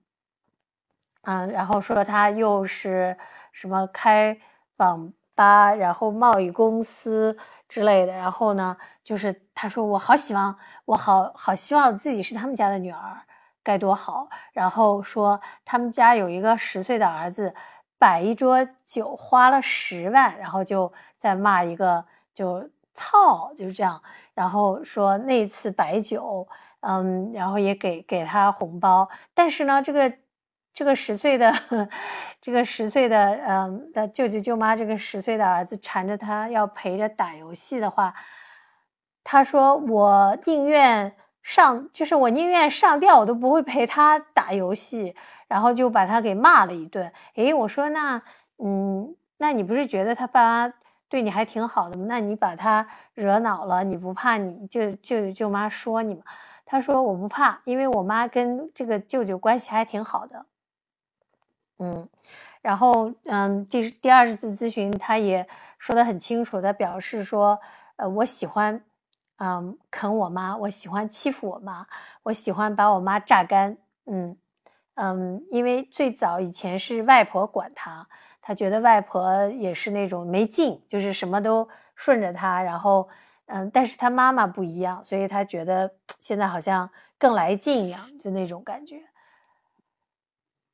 [1.22, 3.16] 嗯，然后说他又是
[3.52, 4.36] 什么开
[4.78, 13.22] 网吧，然后贸易公司之类的，然后呢，就是他说我好希望，我好好希望自己是他们家的女儿，
[13.62, 14.28] 该多好。
[14.52, 17.54] 然后说他们家有一个十岁的儿子。
[18.04, 24.02] 摆一桌酒花了十万，然后就在骂一个就操，就是这样。
[24.34, 26.46] 然后说那次摆酒，
[26.80, 29.08] 嗯，然后也给给他红包。
[29.32, 30.12] 但是呢，这个
[30.74, 31.50] 这个十岁的
[32.42, 38.14] 这个十岁的嗯的舅舅舅妈，这个十岁的儿子缠着他要陪着打游戏的话，
[39.24, 45.14] 他说我宁愿上，就是我宁愿上吊，我都不会陪他打游戏。
[45.46, 47.12] 然后就把他给骂了一顿。
[47.34, 48.20] 诶，我说那，
[48.58, 50.74] 嗯，那你不是觉得他爸妈
[51.08, 52.06] 对你还挺好的吗？
[52.08, 56.22] 那你把他惹恼了，你不怕你舅舅舅妈说你吗？
[56.64, 60.46] 他说我不怕，因为我妈跟这个舅舅关系还挺好的。
[61.78, 62.08] 嗯，
[62.62, 65.46] 然后嗯，第第二次咨询他也
[65.78, 67.60] 说的很清楚，他表示说，
[67.96, 68.82] 呃，我喜欢，
[69.38, 71.86] 嗯，啃我妈，我喜欢欺负我妈，
[72.22, 74.36] 我喜欢把我妈榨干，嗯。
[74.96, 78.06] 嗯，因为最早以前是外婆管他，
[78.40, 82.62] 他觉得外婆也是那种没劲，就是什么都顺着他。
[82.62, 83.08] 然后，
[83.46, 89.02] 嗯，但是他妈妈不一样，所以他觉得现在好像更来劲一样，就那种感觉。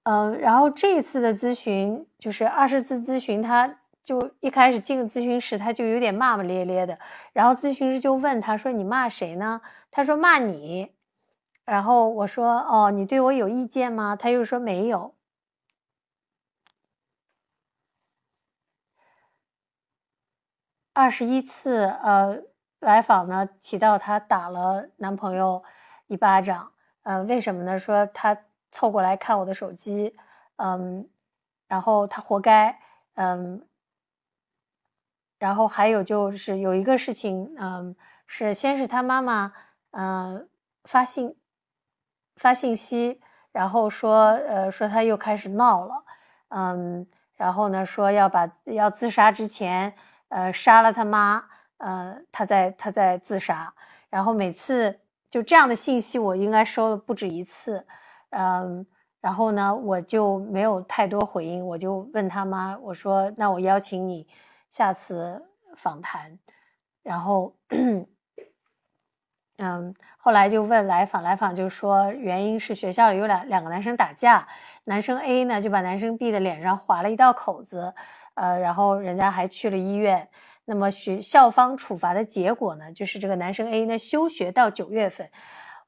[0.02, 6.98] 嗯，然后这一次的咨询就是二十次咨询，他就一开始进咨询室，他就有点骂骂咧咧的。
[7.32, 9.60] 然后咨询师就问他说：“你骂谁呢？”
[9.90, 10.92] 他说：“骂你。”
[11.64, 15.14] 然后我说：“哦，你对我有意见吗？”他又说：“没有。”
[20.92, 22.42] 二十一次呃
[22.80, 25.62] 来访呢，提到他打了男朋友
[26.08, 27.78] 一巴掌，呃，为什么呢？
[27.78, 28.36] 说他
[28.72, 30.16] 凑过来看我的手机，
[30.56, 31.08] 嗯，
[31.68, 32.78] 然后他活该，
[33.14, 33.62] 嗯，
[35.40, 37.96] 然后还有就是有一个事情，嗯，
[38.28, 39.52] 是先是他妈妈，
[39.90, 40.48] 嗯，
[40.84, 41.34] 发信。
[42.36, 43.20] 发信息，
[43.52, 46.04] 然后说，呃，说他又开始闹了，
[46.48, 49.92] 嗯，然后呢，说要把要自杀之前，
[50.28, 51.44] 呃，杀了他妈，
[51.76, 53.74] 呃，他在他在自杀，
[54.08, 57.86] 然后每次就这样的信息，我应该收了不止一次，
[58.30, 58.86] 嗯，
[59.20, 64.26] 然后呢，我就没有太多回应，我就问他妈，我说，那我邀请你
[64.70, 65.42] 下次
[65.76, 66.38] 访谈，
[67.02, 67.54] 然后。
[69.62, 74.48] 嗯，后来就问来访，来访就说原因是学校里有两两个男生打架，
[74.84, 77.92] 男生 A 呢就把男生 B 的脸上划了一道口子，
[78.36, 80.30] 呃，然后人家还去了医院。
[80.64, 85.30] 那么学校方处罚的结果呢，就是这个男生 A 呢休学到九月份。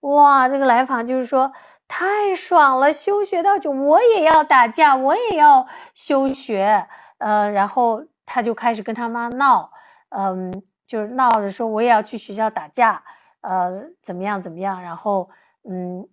[0.01, 1.51] 哇，这个来访就是说
[1.89, 6.87] 太爽了，休学到九，我也要打架，我也要休学。
[7.17, 9.71] 呃，然后他就开始跟他妈闹，
[10.11, 13.03] 嗯，就是闹着说我也要去学校打架，
[13.41, 14.81] 呃，怎么样怎么样。
[14.83, 15.29] 然后，
[15.65, 16.09] 嗯，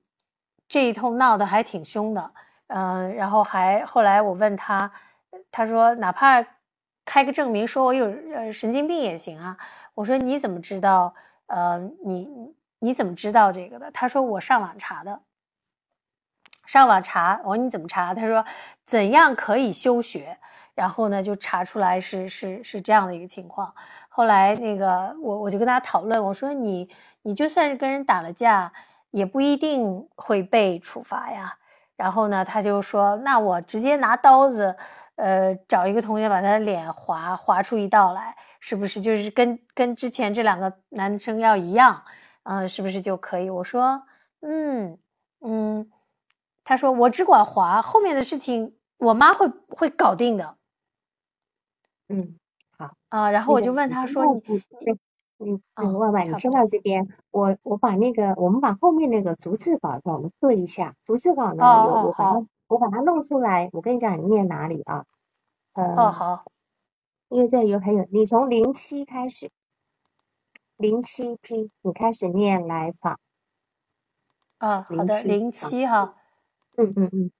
[0.67, 2.31] 这一通闹得还挺凶的，
[2.67, 4.91] 嗯，然后还后来我问他，
[5.51, 6.45] 他说哪怕
[7.05, 9.57] 开个证明说我有呃神经病也行啊。
[9.95, 11.13] 我说你怎么知道？
[11.47, 12.29] 呃，你
[12.79, 13.91] 你怎么知道这个的？
[13.91, 15.21] 他说我上网查的。
[16.65, 18.13] 上网查，我说你怎么查？
[18.13, 18.45] 他说
[18.85, 20.37] 怎样可以休学？
[20.79, 23.75] 然后呢，就查出来是是是这样的一个情况。
[24.07, 26.87] 后来那个我我就跟他讨论，我说你
[27.23, 28.71] 你就算是跟人打了架，
[29.11, 31.53] 也不一定会被处罚呀。
[31.97, 34.73] 然后呢，他就说那我直接拿刀子，
[35.15, 42.01] 呃，找一个同学把他的脸划划出一道来，是不是就是跟跟之前这两个男生要一样？
[42.43, 43.49] 嗯，是不是就可以？
[43.49, 44.01] 我说
[44.41, 44.97] 嗯
[45.41, 45.91] 嗯。
[46.63, 50.55] 他说：“我只管划，后面的事情我妈会会搞定的。”
[52.09, 52.37] 嗯，
[52.77, 53.31] 好啊。
[53.31, 54.61] 然后我就问他说：“你，
[55.37, 60.95] 嗯嗯，万万，你先到这边，我我把那个我们把后面那个逐字稿我们做一下。
[61.03, 63.69] 逐字稿呢，有我把它我把它弄出来。
[63.71, 65.05] 我跟你讲，你念哪里啊？
[65.75, 66.45] 呃，哦好，
[67.29, 69.49] 因为这有很有，你从零七开始，
[70.77, 73.19] 零七批，你开始念来访。
[74.57, 76.15] 啊，好的，零七哈。
[76.75, 77.31] 嗯嗯嗯，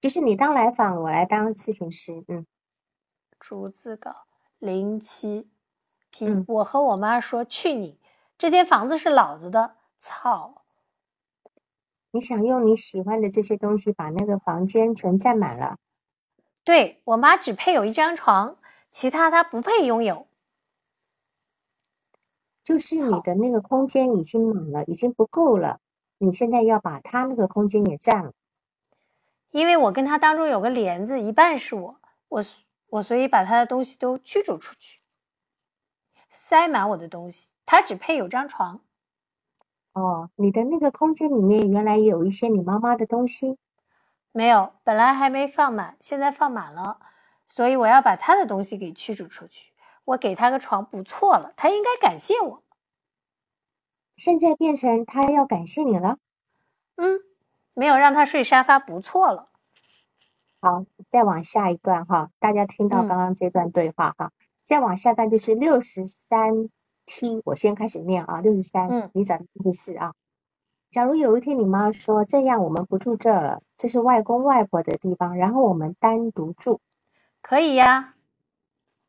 [0.00, 2.24] 就是你当来访，我来当咨询师。
[2.28, 2.44] 嗯，
[3.46, 4.24] 逐字稿
[4.58, 5.50] 零七
[6.10, 8.00] P，我和我妈说：“去你
[8.38, 10.62] 这间房子是老子的，操！
[12.10, 15.76] 你想用你喜欢的这些东西把那个房间全占满了。
[16.64, 18.56] 对我妈只配有一张床，
[18.88, 20.26] 其他她不配拥有。
[22.62, 25.80] 就是你的那个空间已经满了，已经不够了。”
[26.16, 28.32] 你现在要把他那个空间也占了，
[29.50, 32.44] 因为我跟他当中有个帘子，一半是我，我
[32.94, 35.00] 我所以把他的东西都驱逐出去，
[36.30, 38.82] 塞满我的东西，他只配有张床。
[39.94, 43.58] 哦，你的那个空间里面原来有一些你妈妈的东西，
[44.30, 47.00] 没有，本来还没放满，现在放满了，
[47.48, 49.72] 所以我要把他的东西给驱逐出去。
[50.04, 52.62] 我给他个床不错了，他应该感谢我。
[54.16, 56.18] 现在变成他要感谢你了，
[56.94, 57.18] 嗯，
[57.72, 59.48] 没有让他睡沙发，不错了。
[60.64, 64.32] 好，再往下一段哈，大家听到刚刚这段对话哈，
[64.64, 66.70] 再往下段就是六十三
[67.04, 70.14] T，我先开始念啊，六十三，嗯，你找六十四啊。
[70.90, 76.80] 假如有一天你妈说这样我们不住这儿了，这是外公外婆的地方，然后我们单独住，
[77.42, 78.14] 可以呀。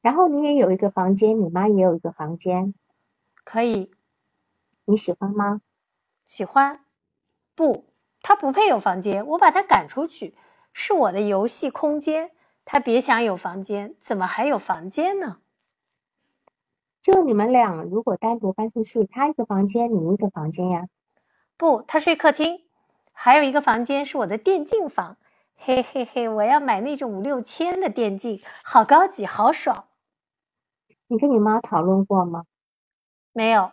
[0.01, 2.73] 然后你也有一个房间，你妈也有一个房间，
[3.45, 3.89] 可以。
[4.83, 5.61] 你喜欢吗？
[6.25, 6.81] 喜欢，
[7.55, 7.85] 不，
[8.21, 10.35] 他不配有房间，我把他赶出去，
[10.77, 12.31] 是我的游戏空间，
[12.65, 15.39] 他别想有房间，怎么还有房间呢？
[17.01, 20.89] 就你们俩如果单独搬出去，他一个房间，你一个房间呀？
[21.55, 22.67] 不，他睡客厅，
[23.13, 25.15] 还有一个房间是我的电竞房，
[25.55, 29.87] 嘿嘿嘿，我要买那种五六千的电竞，好高级，好爽。
[31.07, 32.43] 你跟你妈讨论过吗？
[33.31, 33.71] 没有。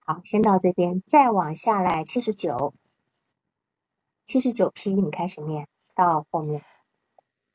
[0.00, 2.74] 好，先到这边，再往下来七十九，
[4.26, 6.62] 七十九批，你开始念到后面。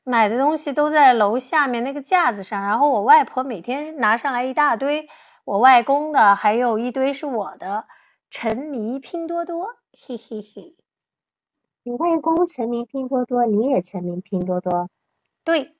[0.02, 5.08] 买的东西都在楼下面那个架子上，然后我外婆每天拿上来一大堆，
[5.44, 7.86] 我外公的，还有一堆是我的。
[8.30, 10.76] 沉迷拼多多，嘿嘿嘿。
[11.82, 14.88] 你外公沉迷拼多多，你也沉迷拼多多。
[15.44, 15.76] 对，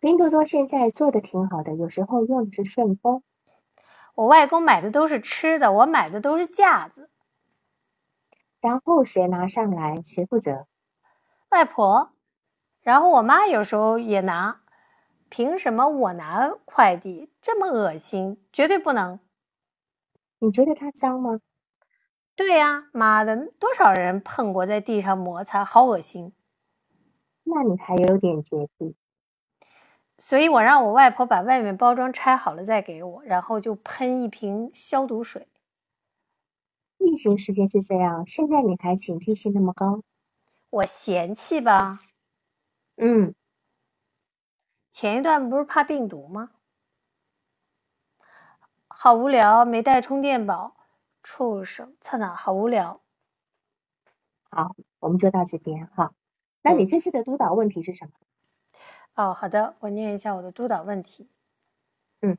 [0.00, 3.22] 拼多多现在做的挺好的，有时候用的是顺丰。
[4.14, 7.10] 我外公买的都是吃的，我买的都是架子。
[8.60, 10.66] 然后谁拿上来谁负责？
[11.50, 12.12] 外婆。
[12.82, 14.60] 然后我妈有时候也拿。
[15.28, 18.40] 凭什么我拿快递这么恶心？
[18.52, 19.18] 绝对不能。
[20.38, 21.40] 你觉得它脏吗？
[22.36, 26.32] 对呀，妈的，多少人碰过在地上摩擦，好恶心。
[27.42, 28.94] 那你还有点洁癖。
[30.16, 35.48] 所以我让我外婆把外面包装拆好了再给我，然后就喷一瓶消毒水。
[36.98, 40.02] 疫情时间是这样，现在你还警惕性那么高？
[40.76, 42.00] 我嫌弃吧？
[42.96, 43.34] 嗯。
[44.90, 46.50] 前一段不是怕病毒吗？
[48.86, 50.76] 好无聊，没带充电宝，
[51.22, 53.00] 畜生，操哪，好无聊。
[54.50, 56.12] 好，我们就到这边哈。
[56.62, 58.12] 那你这次的督导问题是什么？
[59.14, 61.30] 哦，好的，我念一下我的督导问题。
[62.20, 62.36] 嗯，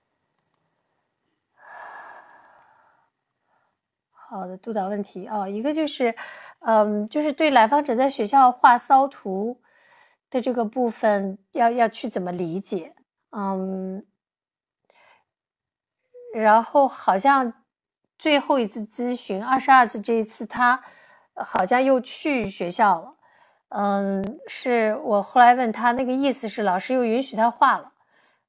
[4.12, 6.16] 好的，督导问题哦，一个就是，
[6.60, 9.62] 嗯，就是对来访者在学校画骚图
[10.30, 12.96] 的这个部分，要要去怎么理解？
[13.32, 14.06] 嗯，
[16.34, 17.54] 然后好像
[18.18, 20.82] 最后一次咨询，二十二次，这一次他
[21.36, 23.14] 好像又去学校了。
[23.70, 27.94] 嗯，是我后来问他，那个意思是老师又允许他画了。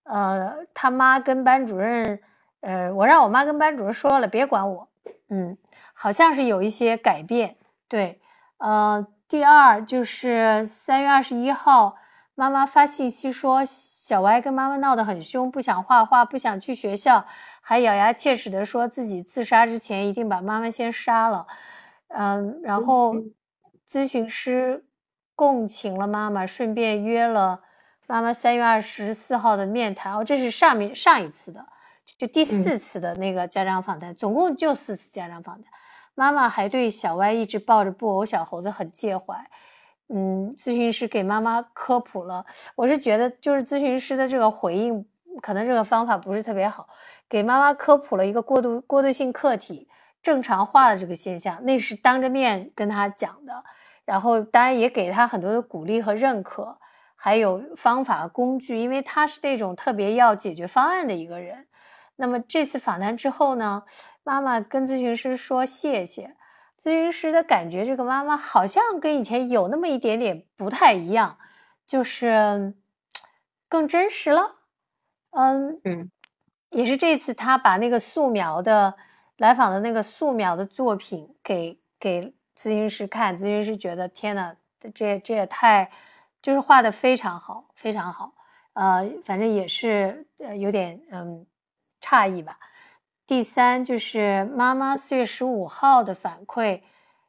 [0.04, 2.20] 呃，他妈跟班主任，
[2.60, 4.88] 呃，我让我妈跟班主任说了，别管我。
[5.28, 5.58] 嗯，
[5.92, 7.57] 好像是有一些改变。
[7.88, 8.20] 对，
[8.58, 11.96] 呃，第二就是三月二十一号，
[12.34, 17.26] 妈妈发信息说小歪跟妈妈闹得很凶，不想画画，不想去学校，
[17.60, 21.46] 还咬牙切齿的说自己自杀之前一定把妈妈先杀了。
[22.08, 23.14] 嗯，然后
[23.88, 24.84] 咨询师。
[25.38, 27.60] 共情了妈妈，顺便约了
[28.08, 30.12] 妈妈三月二十四号的面谈。
[30.12, 31.64] 哦，这是上面上一次的，
[32.16, 35.72] 就第四次的那个家长访谈，总共就四次家长访谈。
[36.18, 39.48] 妈妈还对小歪一直抱着布偶小猴子很介怀。
[40.08, 42.44] 嗯，咨询师给妈妈科普了，
[42.74, 45.06] 我是觉得就是咨询师的这个回应，
[45.40, 46.88] 可能这个方法不是特别好，
[47.28, 49.86] 给妈妈科普了一个过渡过渡性客体
[50.20, 53.62] 正常化的这个现象，那是当着面跟他讲的。
[54.04, 56.78] 然后，当然也给他很多的鼓励和认可，
[57.14, 61.68] 还有方法工具，因为他是那种特别要解决方案的一个人。
[62.18, 63.84] 那么这次访谈之后呢，
[64.22, 66.36] 妈妈跟咨询师说谢谢。
[66.78, 71.38] 咨询师的感觉，这个妈妈好像跟以前有那么一点点不太一样，
[71.86, 72.74] 就是
[73.68, 74.56] 更真实了。
[75.30, 76.10] 嗯嗯，
[76.70, 78.94] 也是这次他把那个素描的
[79.36, 82.34] 来访的那个素描的作品给给。
[82.58, 84.56] 咨询师看，咨询师觉得天呐，
[84.92, 85.92] 这这也太，
[86.42, 88.32] 就是画的非常好，非常好。
[88.72, 91.46] 呃，反正也是呃有点嗯
[92.00, 92.58] 诧异吧。
[93.26, 96.80] 第三就是妈妈四月十五号的反馈，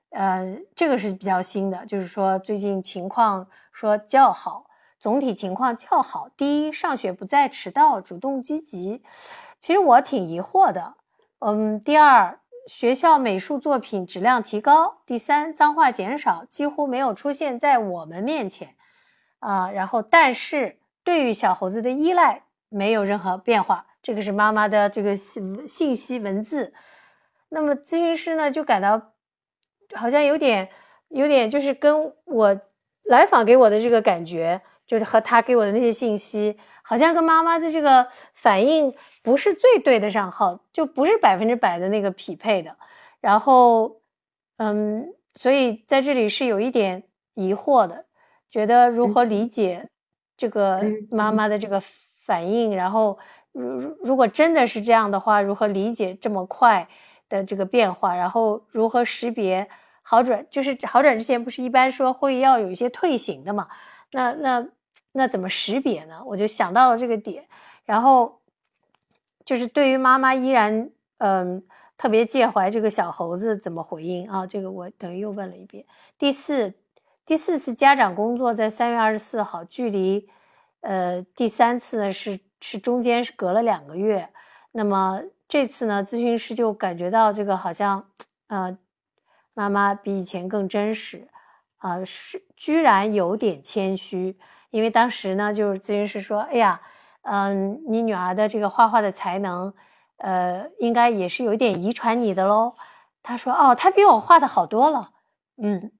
[0.09, 4.65] 呃，这个是比较新的，就是说最近情况说较好，
[4.99, 6.29] 总体情况较好。
[6.37, 9.03] 第一，上学不再迟到，主动积极。
[9.59, 10.95] 其实我挺疑惑的。
[11.39, 12.39] 嗯，第二。
[12.67, 14.97] 学校美术作品质量提高。
[15.07, 18.75] 第三，脏话减少，几乎没有出现在我们面前，
[19.39, 23.87] 啊，然后但是对于小猴子的依赖没有任何变化。
[24.01, 26.73] 这个是妈妈的这个信信息文字。
[27.49, 29.13] 那么咨询师呢就感到
[29.93, 30.69] 好像有点
[31.09, 32.61] 有点就是跟我
[33.03, 34.61] 来访给我的这个感觉。
[34.89, 38.91] 就是和他给我的那些信息，好像跟妈妈的这个反应
[39.21, 42.75] 不是最对得上号，就不是百分之百的那个匹配的。
[43.21, 44.01] 然后，
[44.57, 47.03] 嗯，所以在这里是有一点
[47.35, 48.05] 疑惑的，
[48.49, 49.87] 觉得如何理解
[50.35, 51.79] 这个妈妈的这个
[52.25, 52.75] 反应？
[52.75, 53.19] 然后，
[53.51, 56.87] 如如如果真的是这样的话，如何理解这么快
[57.27, 58.15] 的这个变化？
[58.15, 59.67] 然后如何识别
[60.01, 60.45] 好转？
[60.49, 63.67] 就是好转之前不是一般说会要有一些退行的嘛？
[64.11, 64.67] 那那。
[65.11, 66.21] 那怎么识别呢？
[66.23, 67.43] 我就想到了这个点，
[67.83, 68.41] 然后
[69.43, 71.63] 就是对于妈妈依然嗯
[71.97, 74.45] 特别介怀这个小猴子怎么回应啊？
[74.45, 75.83] 这个我等于又问了一遍。
[76.19, 76.75] 第四
[77.25, 80.29] 第四次家长工作在三月二十四号，距离
[80.81, 84.29] 呃第三次呢是是中间是隔了两个月。
[84.71, 88.09] 那么这次呢，咨询师就感觉到这个好像
[88.47, 88.77] 呃
[89.53, 91.27] 妈妈比以前更真实
[91.77, 94.37] 啊，是居然有点谦虚。
[94.69, 96.79] 因为当时呢，就是咨询师说：“哎呀，
[97.23, 99.73] 嗯，你女儿的这个画画的才能，
[100.17, 102.75] 呃，应该也是有点遗传你的喽。”
[103.23, 105.13] 他说：“哦，她比我画的好多了。”
[105.57, 105.91] 嗯，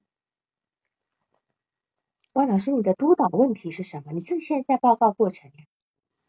[2.32, 4.12] 万老师，你的督导问题是什么？
[4.12, 5.64] 你这现在报告过程呀？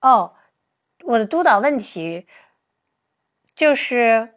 [0.01, 0.33] 哦，
[1.05, 2.25] 我的督导问题
[3.55, 4.33] 就是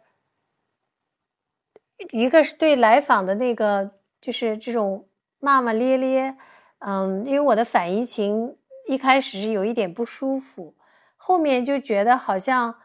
[2.11, 5.07] 一个是对来访的那个，就是这种
[5.39, 6.35] 骂骂咧咧。
[6.79, 8.57] 嗯，因为我的反移情
[8.87, 10.75] 一开始是有一点不舒服，
[11.15, 12.75] 后面就觉得好像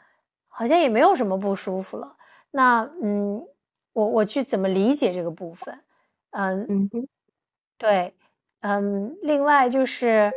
[0.49, 2.16] 好像也没有什么不舒服了。
[2.53, 3.45] 那嗯，
[3.93, 5.83] 我我去怎么理解这个部分？
[6.31, 6.89] 嗯嗯，
[7.78, 8.14] 对，
[8.61, 10.33] 嗯，另外就是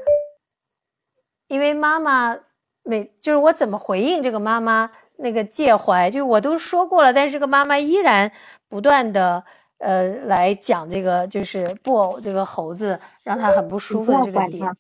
[1.53, 2.35] 因为妈妈
[2.81, 8.31] 每就是我怎么回应这个妈妈那个介怀，就我都说过了，但是这个妈妈依然
[8.67, 9.43] 不断的。
[9.79, 14.71] 呃，来讲这个就是布偶这个猴子让他很不舒服的这个点，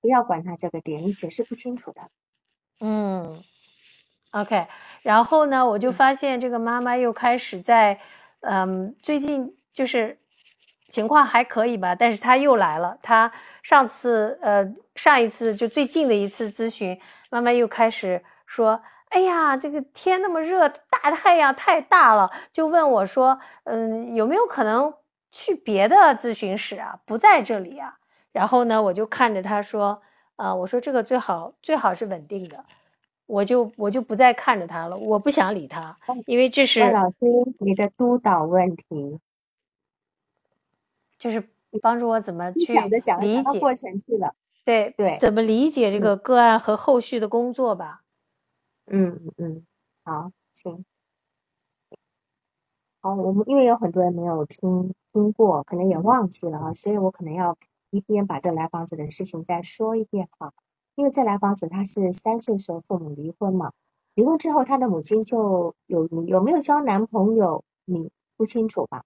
[0.00, 2.00] 不要管他这个点，你解释不清楚的。
[2.80, 3.38] 嗯
[4.30, 4.66] ，OK，
[5.02, 8.00] 然后呢，我就发现这个妈妈又开始在，
[8.40, 10.18] 嗯，最近就是
[10.88, 12.98] 情况还可以吧，但是他又来了。
[13.02, 13.30] 他
[13.62, 16.98] 上次呃上一次就最近的一次咨询，
[17.30, 18.80] 妈妈又开始说
[19.10, 24.94] ：“哎呀，这个天那么热，大太阳太大了。”就问我说：“嗯，有没有可能
[25.32, 26.98] 去别的咨询室啊？
[27.04, 27.96] 不在这里啊？”
[28.32, 30.02] 然后呢，我就看着他说
[30.36, 32.64] ：“啊，我说这个最好最好是稳定的。”
[33.26, 37.18] 我就我就不再看着他了，我不想理他，因为这是老师
[37.58, 39.18] 你的督导问题。
[41.26, 41.48] 就是
[41.82, 42.72] 帮助我怎么去
[43.20, 48.02] 理解过程去了，对对，怎么理解这个个案和后续的工作吧。
[48.86, 49.66] 嗯嗯嗯，
[50.04, 50.84] 好，行。
[53.00, 57.56] 好，我们因为有很多人没有听听过，可能也忘记了啊，所以我可能要
[57.90, 60.52] 一边把这来访者的事情再说一遍哈。
[60.94, 63.72] 因为这来访者他是三岁时候父母离婚嘛，
[64.14, 69.04] 离婚之后他的母亲就有有没有交男朋友，你不清楚吧？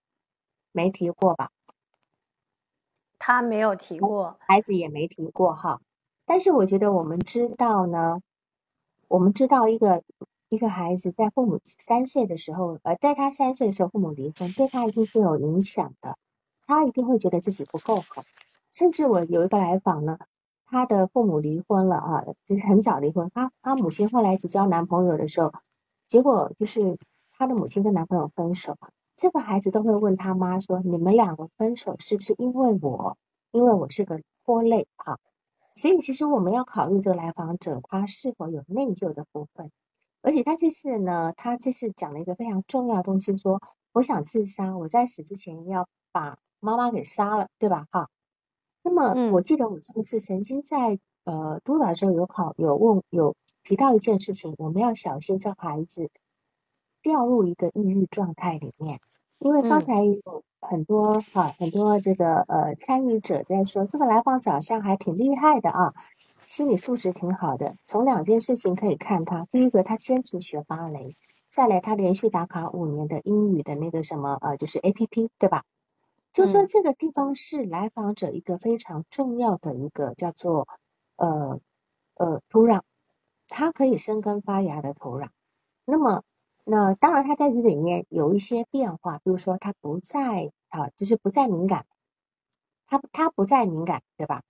[0.73, 1.51] 没提过吧？
[3.31, 5.81] 他没有提过，孩子也没提过哈。
[6.27, 8.21] 但是我觉得我们知道呢，
[9.07, 10.03] 我们知道一个
[10.49, 16.17] 一个孩子在父母三岁的时候，呃，在他三岁的时候父母离婚，对他一定是有影响的。
[16.67, 18.25] 他一定会觉得自己不够好。
[18.73, 20.19] 甚至我有一个来访呢，
[20.67, 23.31] 他的父母离婚了啊，就是很早离婚。
[23.33, 25.53] 他他母亲后来只交男朋友的时候，
[26.09, 26.99] 结果就是
[27.39, 28.77] 他的母亲跟男朋友分手。
[29.21, 33.19] 这个孩子都会问他妈说：“你们两个分手是不是因为我？
[33.51, 35.19] 因为我是个拖累哈。”
[35.77, 39.71] 所以其实我们要考虑这个来访者他是否有内疚的部分。
[40.23, 43.61] 而且他这次呢，他这次讲了一个非常重要的东西，说
[43.93, 47.89] 我想自杀，我在死之前要把妈妈给杀了，对吧？
[47.91, 48.09] 哈。
[48.83, 56.11] 那么我记得我上次曾经在呃督导的时候有考有问有提到一件事情，我们要小心这孩子
[57.03, 58.99] 掉入一个抑郁状态里面。
[59.41, 65.95] 因为刚才有很多哈很多这个呃参与者在说，这个来访者好像还挺厉害的啊，
[66.47, 67.75] 心理素质挺好的。
[67.87, 71.17] 从两件事情可以看他，第一个他坚持学芭蕾，
[71.49, 75.63] 再来他连续打卡五年的英语的那个什么呃就是 A P P 对吧？
[76.35, 80.69] 就说这个地方是来访者一个非常重要的一个叫做
[81.17, 81.59] 呃
[82.17, 82.83] 呃土壤，
[83.49, 85.29] 它可以生根发芽的土壤。
[85.87, 86.23] 那么。
[86.65, 91.87] 那当然，他在这里面有一些变化，比如说他不再啊，就是不再敏感，
[92.87, 94.43] 他他不再敏感，对吧？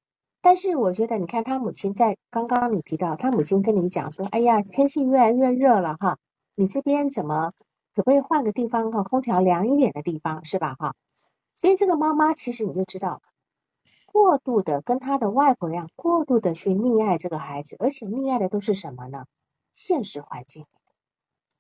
[0.43, 6.19] 但是我觉得，你看他母亲在刚刚你提到，他母亲跟你讲说，哎呀，天气越来越热了哈，
[6.55, 7.53] 你这边怎么
[7.95, 10.95] 可不可以换个地方哈，空调凉一点的地方是吧哈？
[11.55, 13.23] 所以这个妈妈其实你就知道，
[14.07, 19.27] 过度的跟他的外婆一样，过度的去溺爱这个孩子，而且溺爱的都是什么呢？
[19.73, 20.67] 现实环境。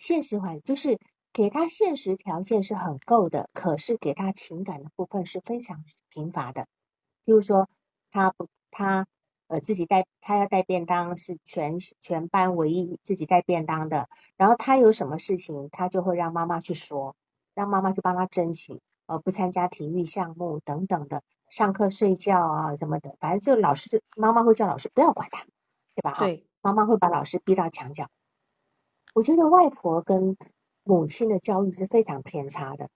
[0.00, 0.98] 现实环就是
[1.30, 6.66] 给他现实条件是很够的，可是给他情感的部分是非常贫乏的。
[7.26, 7.68] 比如说，
[8.10, 9.06] 他不他
[9.48, 14.08] 呃自己带他要带便当，是全全班唯一自己带便当的。
[14.38, 17.14] 然后他有什么事情，他就会让妈妈去说，
[17.54, 25.44] 让妈妈去帮他争取，呃不参加体育项目等等的，上课睡觉啊什么的，反正就老师就妈妈会叫老师不要管他，
[25.94, 26.16] 对吧？
[26.18, 28.06] 对，妈妈会把老师逼到墙角。
[29.12, 30.36] 我觉得外婆跟
[30.84, 32.88] 母亲的教育是非常偏差的，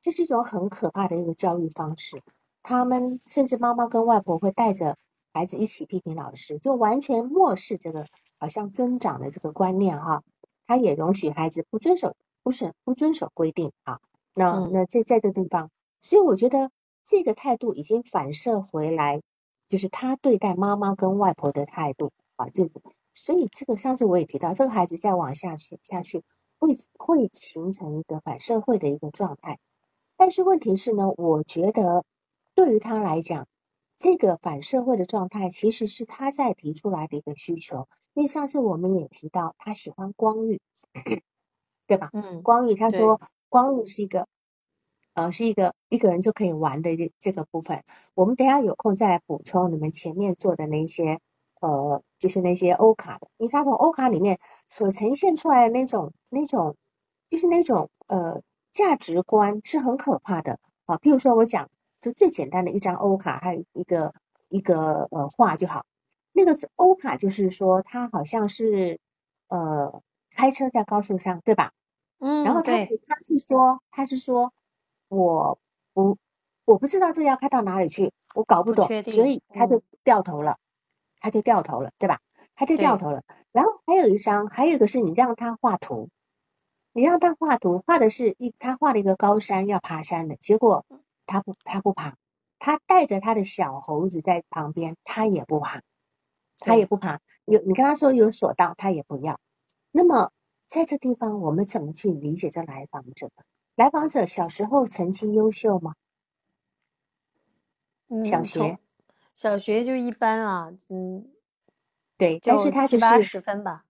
[0.00, 2.22] 这是一种很可怕的一个教育方式。
[2.62, 4.96] 他们甚至妈妈跟外婆会带着
[5.32, 8.04] 孩子一起批评老师，就完全漠视这个
[8.38, 10.22] 好像尊长的这个观念哈。
[10.66, 14.00] 他也容许孩子不遵守，不是不遵守规定啊。
[14.34, 16.70] 那那在在这个地方，所以我觉得
[17.04, 19.20] 这个态度已经反射回来，
[19.68, 22.80] 就是他对待妈妈跟外婆的态度啊，这个。
[23.16, 26.22] 所以这个上次我也提到，这个孩子再往下去下去，
[26.58, 29.58] 会会形成一个反社会的一个状态。
[30.18, 32.04] 但是问题是呢，我觉得
[32.54, 33.48] 对于他来讲，
[33.96, 37.88] 这个反社会的状态其实是他在提出来的一个需求。
[38.12, 40.60] 因为上次我们也提到，他喜欢光遇，
[41.86, 42.10] 对吧？
[42.12, 44.26] 嗯，光遇，他说光遇是一个，
[45.14, 47.82] 呃，是一个一个人就可以玩的这这个部分。
[48.14, 51.18] 我们等下有空再来补充你们前面做的那些。
[51.58, 56.76] 呃，就是那些欧卡的，因为他从欧卡里面所呈现出来的那种、那种，
[57.28, 60.96] 就是那种呃价值观是很可怕的啊。
[60.96, 61.70] 譬如说我讲，
[62.00, 64.12] 就最简单的一张欧卡，还有一个
[64.48, 65.86] 一个呃画就好。
[66.32, 68.98] 那个欧卡就是说，他好像是
[69.46, 70.02] 呃
[70.34, 71.70] 开车在高速上，对吧？
[72.18, 72.72] 嗯，然后他
[73.06, 74.52] 他是说，他是说，
[75.06, 75.56] 我
[75.94, 76.18] 不
[76.64, 80.58] 我不知道这要开到哪里去，我搞不懂，所以他就掉头了。
[81.20, 82.20] 他就掉头了，对吧？
[82.54, 83.22] 他就掉头了。
[83.52, 86.08] 然后还有一张，还有一个是你让他画图，
[86.92, 90.86] 你让他画图，画的是一他画了一个高山要爬山的，结果
[91.26, 92.16] 他不他不爬，
[92.58, 95.82] 他带着他的小猴子在旁边，他也不爬，
[96.58, 97.20] 他也不爬。
[97.44, 99.38] 有你跟他说有索道，他也不要。
[99.90, 100.32] 那么
[100.66, 103.30] 在这地方，我们怎么去理解这来访者？
[103.74, 105.94] 来访者小时候成绩优秀吗？
[108.24, 108.78] 小学，
[109.36, 111.28] 小学就一般啊，嗯，
[112.16, 113.84] 对，但是他七八十分吧。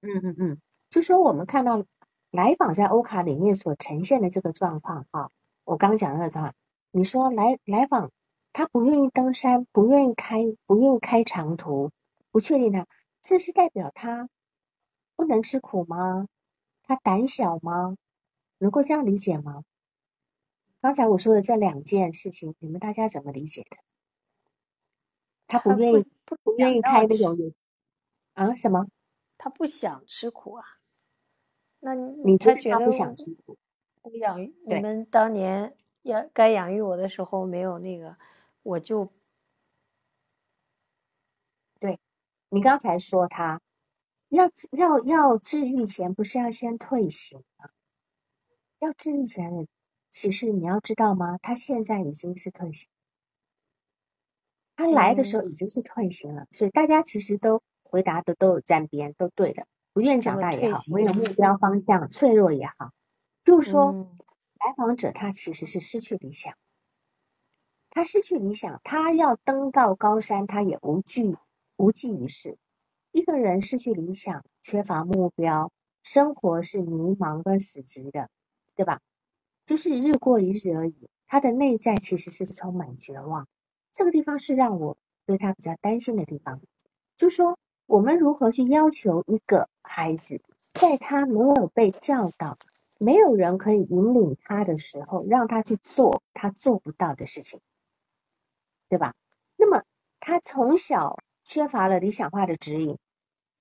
[0.00, 0.60] 嗯嗯嗯，
[0.90, 1.84] 就说我们看到
[2.32, 5.30] 来访在欧卡里面所呈现的这个状况啊，
[5.62, 6.54] 我刚讲那个状况，
[6.90, 8.10] 你说来来访
[8.52, 11.92] 他不愿意登山，不愿意开，不愿意开长途，
[12.32, 12.84] 不确定他，
[13.22, 14.28] 这是代表他
[15.14, 16.26] 不能吃苦吗？
[16.82, 17.96] 他胆小吗？
[18.58, 19.62] 能够这样理解吗？
[20.80, 23.76] 刚才我说的这两件事情，你们大家怎么理解的？
[25.52, 27.36] 他不愿意，不愿意开那种
[28.32, 28.54] 啊？
[28.56, 28.86] 什么？
[29.36, 30.64] 他不想吃苦啊？
[31.80, 33.58] 那你他觉得不想吃苦？
[34.18, 38.16] 养育你们当年养该养育我的时候没有那个，
[38.62, 39.12] 我就
[41.78, 42.00] 对
[42.48, 43.60] 你刚才说他
[44.30, 47.68] 要要要治愈前，不是要先退行吗？
[48.78, 49.68] 要治愈前。
[50.08, 51.38] 其实你要知道吗？
[51.42, 52.88] 他现在已经是退行，
[54.76, 59.66] 他来的时候已经是退行了，所以大家其实都回答的都有沾边，都对的。
[59.92, 62.92] 不愿长大也好，没有目标方向，脆弱也好，
[63.42, 63.92] 就是说，
[64.58, 66.54] 来访者他其实是失去理想，
[67.90, 71.36] 他失去理想，他要登到高山，他也无惧
[71.76, 72.56] 无济于事。
[73.10, 75.70] 一个人失去理想，缺乏目标，
[76.02, 78.30] 生活是迷茫跟死寂的，
[78.74, 79.00] 对吧？
[79.66, 83.46] 就是日过一日而已，他的内在其实是充满绝望。
[83.92, 86.60] 这个地方是让我对他比较担心的地方。
[87.16, 92.58] 就说我们如何去要求一个孩子，在他没有被教导、
[92.98, 97.60] 没有人可以引领他的时候，让他去做他做不到的事情，
[98.88, 99.14] 对吧？
[99.56, 99.82] 那么
[100.18, 102.98] 他从小缺乏了理想化的指引、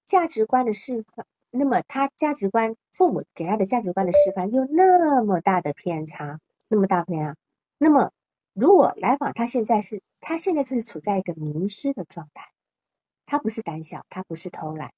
[0.05, 1.25] 价值观的示范。
[1.53, 7.35] 那么他价值观，父母给他的价值观的示范又那么大的偏差，那么大偏差。
[7.77, 8.13] 那么
[8.53, 12.49] 如果来访他现在是，他现在就是处在一个迷失的状态。
[13.25, 14.91] 他不是胆小，他不是偷懒，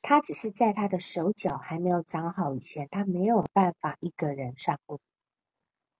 [0.00, 5.00] 他只是在他的手脚还没有长好以前，他没有办法一个人上路。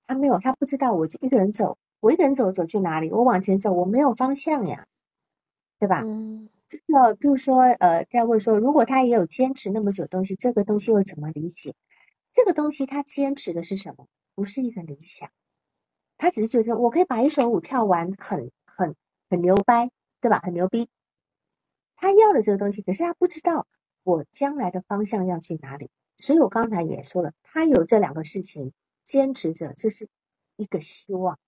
[0.07, 3.11] 他没有，他不知道我一个人走，我一个人走走去哪里？
[3.11, 4.87] 我往前走，我没有方向呀，
[5.79, 6.03] 对吧？
[6.05, 6.49] 嗯。
[6.69, 11.75] 这个，比如说，呃，再问说，如果他也有坚持那么久东西，这个东西又怎么理解？
[12.33, 14.07] 这个东西他坚持的是什么？
[14.35, 15.29] 不是一个理想，
[16.23, 18.95] 他只是觉得我可以把一首舞跳完，很很
[19.29, 20.39] 很牛掰，对吧？
[20.39, 20.89] 很牛逼。
[21.97, 23.67] 他要的这个东西，可是他不知道
[24.05, 25.91] 我将来的方向要去哪里。
[26.17, 30.09] 所以我刚才也说了，他有这两个事情坚持着，这是
[30.55, 31.41] 一个希望，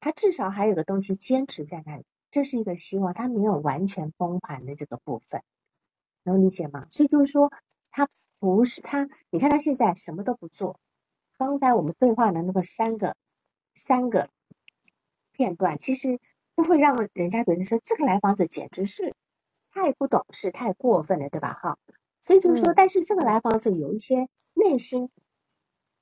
[0.00, 2.06] 他至少还有个东西坚持在那里。
[2.30, 5.42] 这是一个希望，他没有完全崩盘的这个部分，
[6.22, 6.86] 能理解吗？
[6.88, 7.52] 所以就是说，
[7.90, 8.08] 他
[8.38, 10.80] 不是他，你看他现在什么都不做。
[11.36, 13.14] 刚才我们对话的那个三个
[13.74, 14.28] 三个
[15.32, 16.20] 片段，其实
[16.54, 19.14] 都会让人家觉得说这个来访者简直是
[19.70, 21.52] 太不懂事、太过分了，对吧？
[21.52, 21.78] 哈，
[22.20, 25.10] 所以就是说，但是这个来访者有一些内心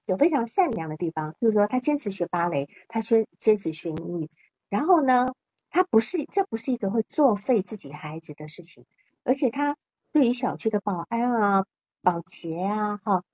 [0.06, 4.30] 有非常善良的地方，就是说他坚持学芭蕾，他学坚持学英语，
[4.68, 5.34] 然后呢？
[5.74, 8.84] 他不是，这不是一个会作废自己孩子的事情，
[9.24, 9.74] 而且他
[10.12, 11.64] 对于小区的保安啊、
[12.02, 13.24] 保洁啊、哈，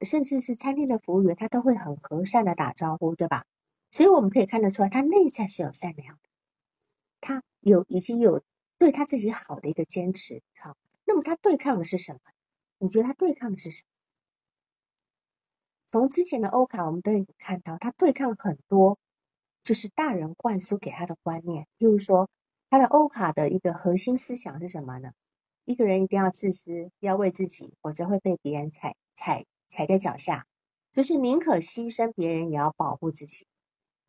[0.00, 3.44] 甚至是餐厅的服务员，他都会很和善的打招呼，对吧？
[3.96, 6.18] 所以我们可以看得出来，他内在是有善良，
[7.22, 8.42] 他有已经有
[8.76, 10.42] 对他自己好的一个坚持。
[10.54, 10.76] 好，
[11.06, 12.20] 那么他对抗的是什么？
[12.76, 13.88] 你觉得他对抗的是什么？
[15.90, 18.98] 从之前的欧卡，我们都可以看到，他对抗很多。
[19.62, 22.28] 就是大人灌输给他的观念，譬如说，
[22.68, 25.12] 他的欧卡的一个核心思想是什么呢？
[25.64, 30.46] 一个人一定要自私，要为自己，否则会被别人踩踩踩在脚下。
[30.92, 33.46] 就是宁可牺牲别人，也要保护自己。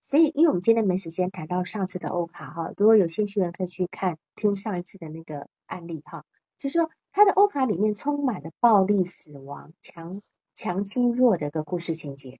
[0.09, 6.23] 所以，因为我们今天没时间谈到上次的欧卡哈，如果有兴趣的人可以去看听上一次的那个案例哈。
[6.57, 10.21] 就是说，他的欧卡里面充满了暴力、死亡、强
[10.55, 12.39] 强欺弱的一个故事情节，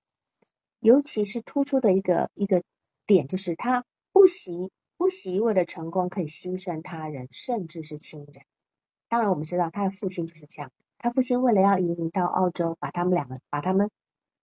[0.80, 2.64] 尤其是突出的一个一个。
[3.06, 8.44] 点就是他不惜不惜为了成功可以牺牲他人，甚至是亲人。
[9.08, 10.70] 当然，我们知道他的父亲就是这样。
[10.98, 13.90] 他父亲为了要移民到澳洲，把他们两个把他们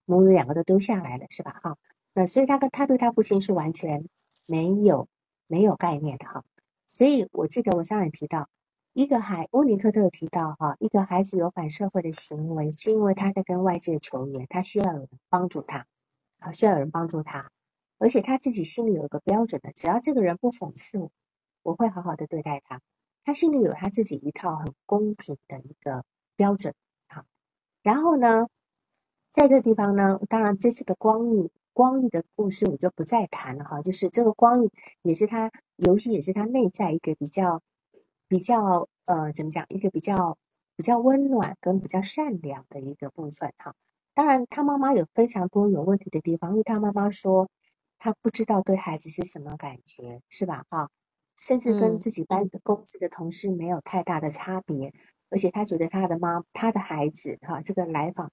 [0.07, 1.61] 母女两个都丢下来了，是吧？
[1.62, 1.77] 哈，
[2.15, 4.09] 那所以他跟他对他父亲是完全
[4.47, 5.09] 没有
[5.47, 6.45] 没有概念的哈。
[6.87, 8.49] 所以我记得我上也提到，
[8.93, 15.87] 一个孩乌尼克特提到哈，一个孩子有反社会的行为，是因为他在跟外界求援，他需要有人帮助他，
[16.39, 17.51] 啊，需要有人帮助他。
[17.99, 21.11] 而且他自己心里有一个标准的，只要这个人不讽刺我，
[21.62, 22.81] 我会好好的对待他。
[23.25, 26.05] 他心里有他自己一套很公平的一个
[26.37, 26.75] 标准
[27.09, 27.25] 啊。
[27.83, 28.49] 然后呢，
[29.31, 33.83] 在这个地方呢，当然这次的光遇光遇的故事我就不再谈了哈。
[33.83, 34.70] 就是这个光遇
[35.03, 37.61] 也是他游戏，也是他内在一个比较
[38.27, 40.39] 比较呃怎么讲，一个比较
[40.77, 43.75] 比较温暖跟比较善良的一个部分哈。
[44.14, 47.51] 当然，他妈妈有非常多有问题的地方，因为他妈妈说
[47.99, 50.64] 他不知道对孩子是什么感觉，是吧？
[50.68, 50.89] 啊，
[51.37, 54.95] 甚至跟自己班的公司的同事没有太大的差别，
[55.31, 58.31] 而且他觉得他的妈，他的孩子，哈，这个来访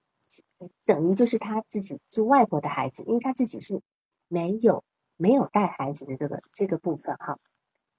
[0.86, 3.82] 等于就是他自己是外婆的孩子，因为他自己是
[4.28, 4.84] 没有
[5.18, 7.38] 没有带孩子的这个这个部分，哈。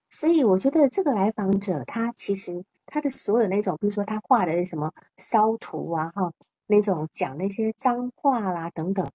[0.09, 6.33] 所以我觉得这个来访者他其实他的所有那种，比如说他画的什么骚图啊，哈。
[6.65, 9.11] 那种讲那些脏话啦等等，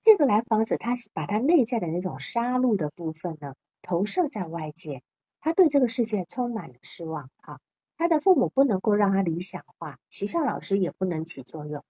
[0.00, 5.02] 这个来访者他是把他内在的那种杀戮的部分呢投射在外界，
[5.40, 7.60] 他对这个世界充满了失望哈，
[7.96, 11.84] 他的父母不能够让他理想化，学校老师也不能起作用，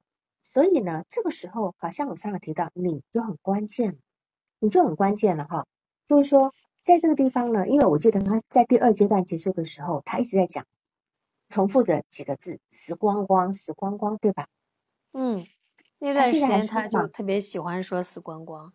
[0.51, 3.99] 所以呢，这个时候好像我上次提到你就很关键，
[4.61, 5.67] 你就很关键了哈，
[6.07, 10.65] 就是说在这个地方呢，因为我记得他在第二阶段结束的时候，他一直在讲
[11.51, 14.49] 重复的几个字“死光光，死光光”，对吧？
[15.13, 15.47] 嗯，
[15.99, 18.73] 那段时间他就特别喜欢说“死光光”，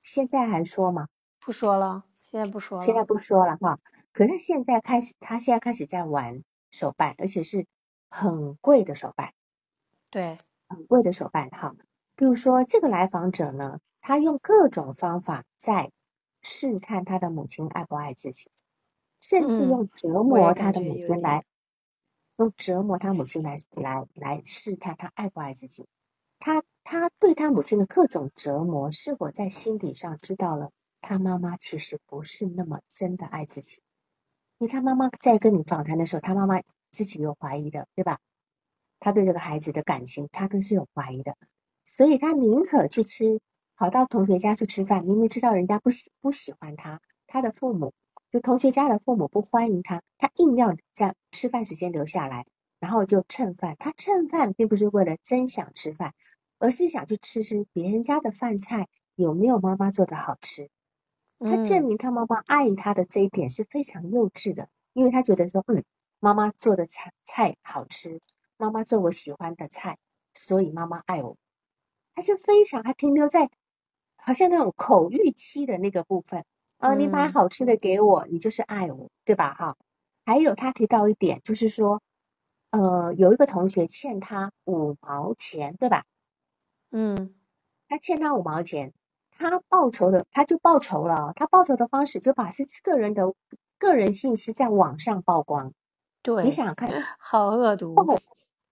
[0.00, 1.08] 现在还说吗？
[1.40, 2.84] 不说了，现在不说了。
[2.84, 3.78] 现在不说了哈。
[4.12, 7.66] 可是现在开始，他现在开始在玩手办，而且是
[8.08, 9.34] 很贵的手办。
[10.10, 10.38] 对，
[10.68, 11.74] 很贵的手办哈。
[12.14, 15.92] 比如说这个来访者呢，他用各种方法在
[16.42, 18.50] 试探他的母亲爱不爱自己，
[19.20, 21.44] 甚至用折磨他的母亲来。
[22.38, 25.86] 用折磨他母亲来来来试探他爱不爱自己，
[26.38, 33.80] 他他对他母亲的各种折磨，是否在心底上知道了他妈妈其实不是那么真的爱自己？
[34.58, 36.60] 因为他妈妈在跟你访谈的时候，他妈妈
[36.90, 38.18] 自己有怀疑的，对吧？
[39.00, 41.36] 他对这个孩子的感情，他更是有怀疑的，
[41.84, 43.40] 所以他宁可去吃，
[43.76, 47.92] 跑到同学家去吃饭，明明知道人家不喜不喜欢他，他的父母。
[48.32, 52.44] 就同学家的父母不欢迎他，他硬要在吃饭时间留下来，
[52.80, 53.76] 然后就蹭饭。
[53.78, 56.12] 他蹭饭并不是为了真想吃饭，
[56.58, 60.68] 而是想去吃吃别人家的饭菜有没有妈妈做的好吃。
[61.38, 65.84] 他证明他妈妈爱他的这一点是非常幼稚的，因为他觉得说，嗯，
[66.18, 68.20] 妈妈做的菜菜好吃，
[68.56, 69.98] 妈妈做我喜欢的菜，
[70.34, 71.36] 所以妈妈爱我。
[72.14, 73.50] 他是非常还停留在
[74.16, 76.44] 好像那种口欲期的那个部分。
[76.78, 79.54] 呃，你买好吃的给我，你就是爱我，对吧？
[79.54, 79.76] 哈，
[80.26, 82.02] 还有他提到一点，就是说，
[82.70, 86.04] 呃，有一个同学欠他五毛钱，对吧？
[86.90, 87.34] 嗯，
[87.88, 88.92] 他欠他五毛钱，
[89.30, 91.32] 他报仇的，他就报仇了。
[91.34, 93.34] 他报仇的方式就把是个人的
[93.78, 95.72] 个人信息在网上曝光。
[96.22, 97.94] 对，你想想看，好恶毒。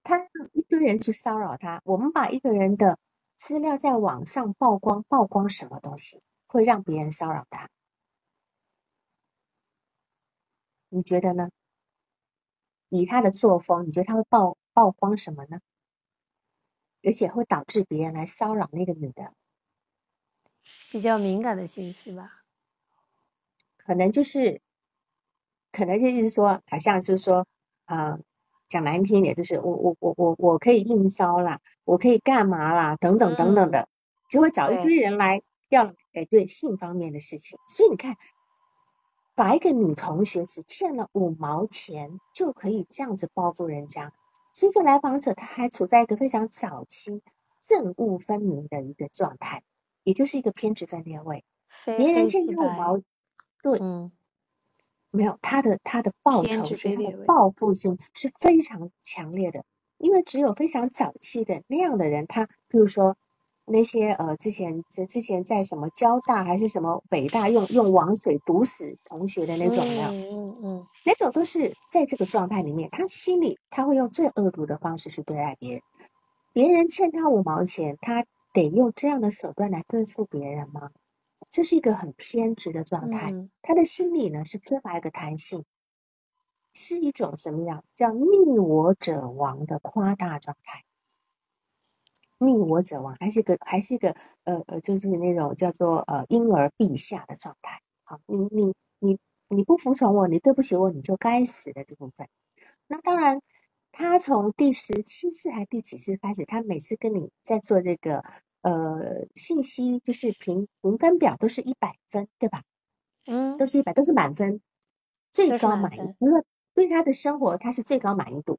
[0.04, 2.98] 他让一堆人去骚扰他，我们把一个人的
[3.36, 7.68] 资料在网上曝光，曝光什么东西会让别人骚扰他？
[10.90, 11.50] 你觉得呢？
[12.90, 15.58] 以他的作风，你觉得他会曝曝光什么呢？
[17.02, 19.34] 而且会导致别人来骚扰那个女的，
[20.90, 22.44] 比较敏感的信息吧？
[23.76, 24.60] 可能就是，
[25.72, 27.46] 可能就是说，好像就是说，
[27.84, 28.18] 啊，
[28.74, 33.88] 讲难听点，就是我我我我我可以硬招啦，我可以干嘛啦，等等等等的，
[34.28, 37.58] 就会找一堆人来要，哎，对性方面的事情。
[37.68, 38.16] 所以你看。
[39.36, 44.12] 把一个女同学只欠了五毛钱就可以这样子报复人家，
[44.52, 47.20] 所以这来访者他还处在一个非常早期
[47.68, 49.64] 憎恶分明的一个状态，
[50.04, 51.42] 也就是一个偏执分裂位。
[51.84, 52.96] 别人欠他五毛，
[53.60, 53.76] 对，
[55.14, 59.64] 没有他的他的报仇是他的报复心是非常强烈的，
[59.98, 63.16] 因为只有非常早期的那样的人，他比如说。
[63.66, 70.08] 那些呃，之前之之前在什么交大还是什么北大用用王水毒死同学的那种，没有？
[70.10, 75.80] 嗯嗯，那种都是在这个状态里面，他心里他会用最恶毒的方式去对待别人。
[76.52, 80.90] 别人欠他五毛钱，他得用这样的手段来对付别人吗？
[81.54, 83.32] 这是一个很偏执的状态。
[83.62, 85.64] 他的心理呢是缺乏一个弹性，
[86.72, 90.82] 是一种什么样叫逆我者亡的夸大状态。
[92.38, 97.80] 逆我者亡，还是个还是一个呃呃，就是那种叫做呃婴儿陛下的状态。
[98.02, 102.28] 好，你你你你不服从我，你对不起我，你就该死的这部分。
[102.88, 103.40] 那当然，
[103.92, 108.24] 他从第十七次还第几次开始，他每次跟你在做这个
[108.64, 112.62] 呃信息就是评评分表都是一百分，对吧？
[113.26, 114.60] 嗯，都是一百，都是满分，
[115.32, 116.42] 最高满意分，因为
[116.74, 118.58] 对他的生活他是最高满意度。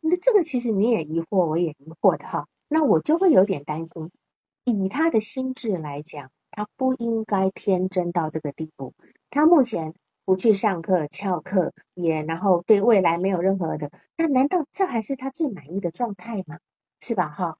[0.00, 2.46] 那这个其实你也疑惑，我也疑惑的哈。
[2.68, 4.10] 那我就会有点担心，
[4.64, 8.92] 以他的心智来讲，他不应该天真到这个地步。
[9.30, 16.58] 他目前不去上课、翘课，也然后对未来没有任何的，那难道这还是他最满意的状态吗？
[17.00, 17.28] 是吧？
[17.28, 17.58] 哈，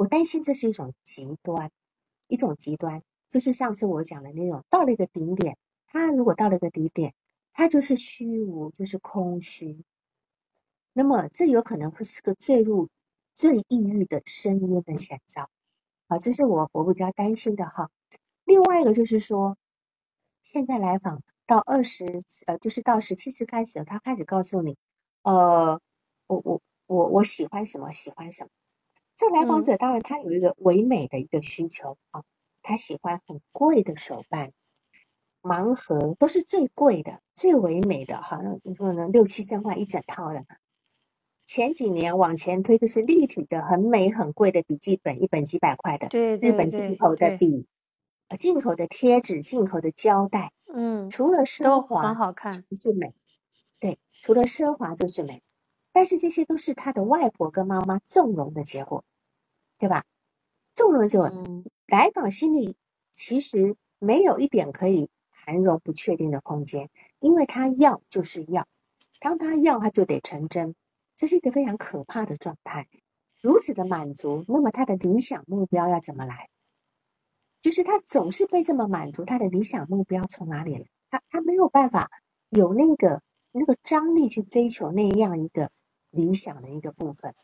[0.00, 1.70] 我担心这是一种极端，
[2.26, 7.12] 一种极端，就是上次我讲的那种，到了一个顶点，他如果到了一个顶点，
[7.52, 9.84] 他就是虚无，就是空虚。
[10.94, 12.88] 那么这有可能会是个坠入
[13.34, 15.50] 最抑郁的深渊的前兆，
[16.06, 17.90] 啊，这是我我比较担心的哈。
[18.46, 19.58] 另外一个就是说，
[20.40, 24.78] 现在来访到二十呃，就是到十七次开始，他开始告诉你，
[25.24, 25.78] 呃，
[26.26, 28.50] 我我我我喜欢什么，喜欢什么。
[29.20, 32.22] 这来访嗯者当然他有一个唯美的一个需求啊，
[32.62, 34.52] 他喜欢很贵的手办。
[35.42, 40.42] 盲盒都是最贵的、最唯美的，好像你说呢，六七千块一整套的。
[41.44, 47.66] 前几年往前推，就是立体的、很美、很贵的笔记本，一本几百块的，对对日本进口的，笔，
[48.28, 53.12] 呃进口的贴纸、进口的胶带，嗯，除了奢都华很好看，就是美，
[53.80, 55.42] 对，除了奢华就是美。
[55.92, 59.04] 但是这些都是他的外婆跟妈妈纵容的结果，
[59.78, 60.04] 对吧？
[60.74, 62.76] 纵容就，嗯来访心里
[63.12, 66.88] 其实没有一点可以含容不确定的空间，
[67.18, 68.66] 因为他要就是要，
[69.20, 70.74] 当他要他就得成真，
[71.16, 72.88] 这是一个非常可怕的状态。
[73.42, 76.48] 如此的满足，那么他的理想目标要怎么来？
[77.60, 80.86] 就是他总是被这么满足，他的理想目标从哪里来？
[81.10, 82.10] 他他没有办法
[82.48, 83.20] 有那个
[83.50, 85.70] 那个张力去追求那样一个
[86.10, 87.34] 理想的一个部分。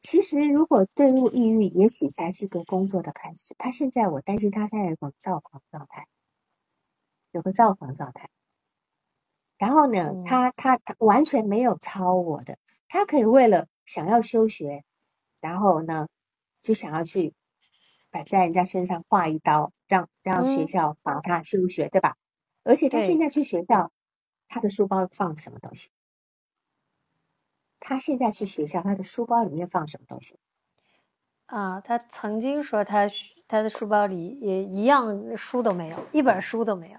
[0.00, 3.54] 其实，如果坠入抑郁，也许才是个工作的开始。
[3.58, 6.06] 他现在，我担心他现在有个躁狂状态，
[7.32, 8.30] 有个躁狂状态。
[9.58, 14.84] 然后呢，嗯他他他完全没有超我的，他可以为了想要休学，
[15.40, 16.08] 然后呢，
[16.60, 17.34] 就想要去
[18.10, 22.16] 摆在人家身上划一刀，让让学嗯，校罚他休学，对吧？
[22.64, 23.90] 而且他现，在去学校，
[24.46, 25.88] 他的书包放什么东西？
[27.78, 30.38] 他现在去学校，他的书包里面放什么东西？
[31.46, 33.08] 啊，他曾经说他
[33.46, 36.98] 他的书包里也一样书都没有，一本书都没有。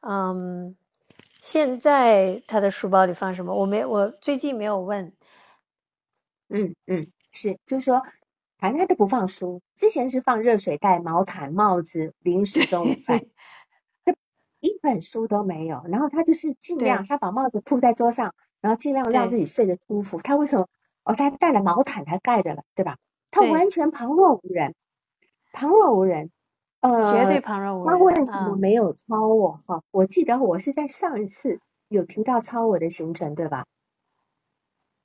[0.00, 0.76] 嗯，
[1.40, 3.54] 现在他的书包里放什么？
[3.54, 5.12] 我没，我最近没有问。
[6.48, 8.02] 嗯嗯，是，就是说，
[8.58, 13.30] 反正他都不放书，之前是放热水袋、毛毯、帽子、零食跟午饭，对
[14.62, 15.82] 一本书都没有。
[15.88, 20.18] 然后他就是尽量，他把帽子铺在桌上，然后尽量让自己睡得舒服。
[20.22, 20.66] 他为什么？
[21.04, 22.96] 哦，他带了毛毯，他盖的了，对吧？
[23.30, 24.74] 他，完全旁若无人，
[25.52, 26.30] 旁若无人。
[26.80, 28.56] 呃绝对呃，旁若无他人为什么啊。
[28.56, 29.60] 没有抄我？
[29.66, 33.66] 哈，我记得我是在上一次有提到抄我的行程，对吧？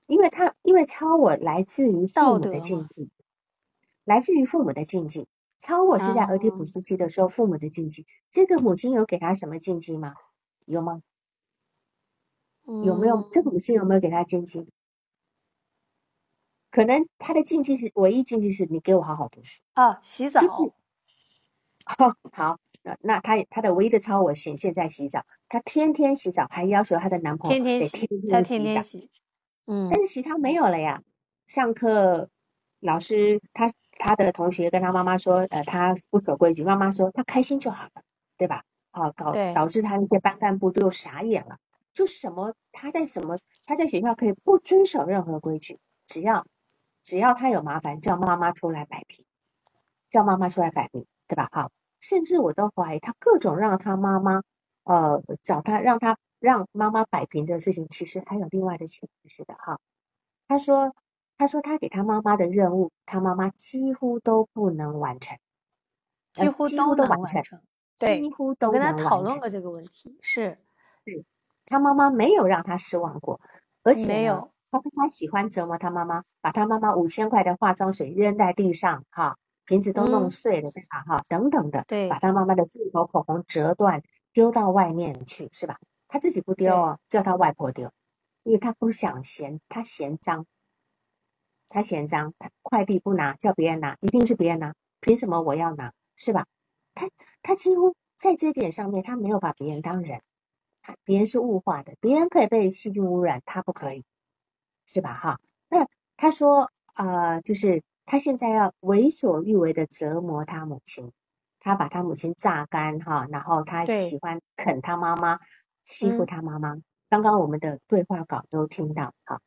[0.07, 3.09] 因为他因为抄我来自于父母的禁忌，
[4.05, 5.27] 来自于父母的禁忌。
[5.59, 8.05] 超我是在俄狄浦啊，斯期的时候，父母的禁忌。
[8.29, 10.13] 这个母亲有给他什么禁忌吗？
[10.65, 11.01] 有吗？
[12.81, 13.27] 有没有？
[13.31, 14.67] 这个嗯，母亲有没有给他禁忌？
[16.69, 20.73] 可能他的禁忌是唯一禁忌是你给我好好读书，啊，洗就是澡，
[22.33, 22.59] 好。
[22.83, 28.57] 那那他他的唯一的超我显现在洗澡，他天天洗澡，还要求她的男朋友得天天洗，天天洗澡。
[28.57, 29.09] 天天洗。
[29.89, 31.03] 但嗯是其他没有了呀。
[31.47, 32.29] 上课
[32.79, 38.01] 老师他他的同学跟他妈妈说，呃，他不守规矩，妈妈说他开心就好了，
[38.37, 38.63] 对吧？
[38.91, 41.57] 好，导对，导致他那些班干部就傻眼了，
[41.93, 45.77] 就什么他在什么他在学校可以不遵守任何规矩，
[46.07, 46.45] 只要
[47.03, 49.25] 只要他有麻烦，叫妈妈出来摆平，
[50.09, 51.49] 叫妈妈出来摆平，对吧？
[51.51, 54.41] 好，甚至我都怀疑他各种让他妈妈
[54.83, 59.79] 呃找他让他让妈妈摆平的事情，其实还有另外的潜意识的哈。
[60.47, 60.95] 他说，
[61.37, 65.37] 他说他给他妈妈的任务，他妈妈几乎都不能完成，
[66.35, 67.61] 呃，几乎都能都完成。
[67.95, 69.09] 几对，乎都我跟他能完成。
[69.09, 70.57] 讨论过这个问题，是
[71.03, 71.25] 对，
[71.65, 73.41] 他妈妈没有让他失望过，
[73.83, 81.03] 而且，没有，他他喜欢折磨他妈妈，把他妈妈五千块的化妆水扔在地上，哈，瓶子都弄嗯，碎了，对吧？
[81.07, 85.79] 哈，等等的，对把他妈妈的进口口红折断，丢到外面去，是吧？
[86.07, 87.91] 他自己不丢对，哦，叫他外婆丢，
[88.43, 90.45] 因为他不想嫌，他嫌脏。
[91.69, 96.45] 他嫌脏，他快递不拿，叫别人拿，一定是别人拿，凭什么我要拿，是吧？
[96.93, 97.09] 他
[97.41, 100.21] 他几乎在这点上面，他没有把别人当人，
[100.81, 104.03] 他别人是物化的，别人可以被细菌污染，他不可以，
[104.85, 105.13] 是吧？
[105.13, 105.39] 哈，
[105.69, 111.11] 那他说，呃，就是他现在要为所欲为的折磨他母亲，
[111.59, 115.39] 他把他母亲榨干哈，然后他喜欢啃他妈妈，
[115.83, 116.77] 欺负他妈妈。
[117.09, 119.39] 刚刚我们的对话稿都听到哈。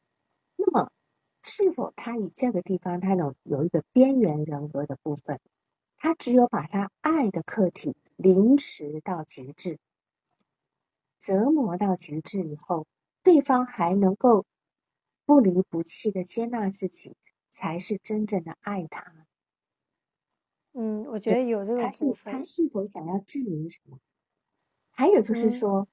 [1.42, 5.40] 是否他以这个地方他有有一个边缘人格的部分？
[5.96, 9.78] 他只有把他爱的客体凌迟到极致，
[11.18, 12.86] 折磨到极致以后，
[13.22, 14.46] 对方还能够
[15.26, 17.16] 不离不弃的接纳自己，
[17.50, 19.26] 才是真正的爱他。
[20.72, 23.98] 嗯，我觉得有这个他是他是否想要证明什么？
[24.90, 25.86] 还有就是说，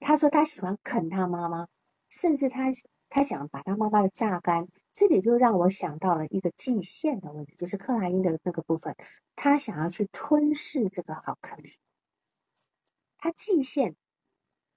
[0.00, 1.68] 他说他喜欢啃他妈妈，
[2.10, 2.70] 甚至他
[3.16, 4.68] 他想把他妈妈的榨干。
[4.92, 8.94] 这里就让我想到了一个蓟县的问题，就是克莱因的那个部分，
[9.34, 11.78] 他想要去吞噬这个好克体。
[13.16, 13.96] 他蓟县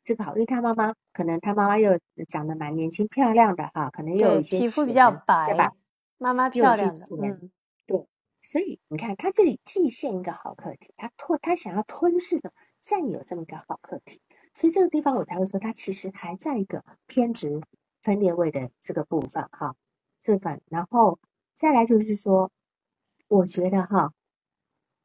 [0.02, 5.74] 这个好，因为他妈妈可能他妈妈又长得蛮年轻漂亮的哈，可能又有一些皮肤比较白，对吧？
[6.18, 7.52] 妈妈漂亮的，嗯，
[7.86, 8.08] 对。
[8.42, 14.22] 所以你看，他这里蓟县一个好课题，他吞他想要吞噬的占有这么一个好课题，
[14.54, 17.62] 所以这个地方我才会说，他其实还在一个偏执
[18.02, 19.76] 分裂位的这个部分哈。
[20.22, 21.18] 这个，然后
[21.56, 22.52] 再来就是说，
[23.30, 24.14] 我觉得哈，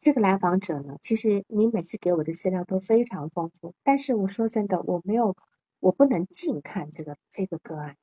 [0.01, 5.37] 这个来访者呢，其实你每次给我的资料都非常丰富，但是我说真的，我没有，
[5.79, 7.97] 我不能近看这个这个个案，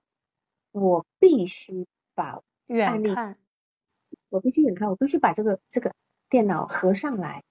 [0.72, 1.86] 我必须
[2.16, 3.38] 把远看，
[4.30, 5.94] 我必须远看，我必须把这个这个
[6.30, 7.44] 电脑合上来，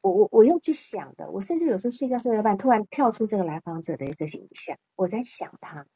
[0.00, 5.86] 我我我用去想的，我甚至有时候睡觉睡到一半，突然跳出这个来访者的一个形象，我在想他。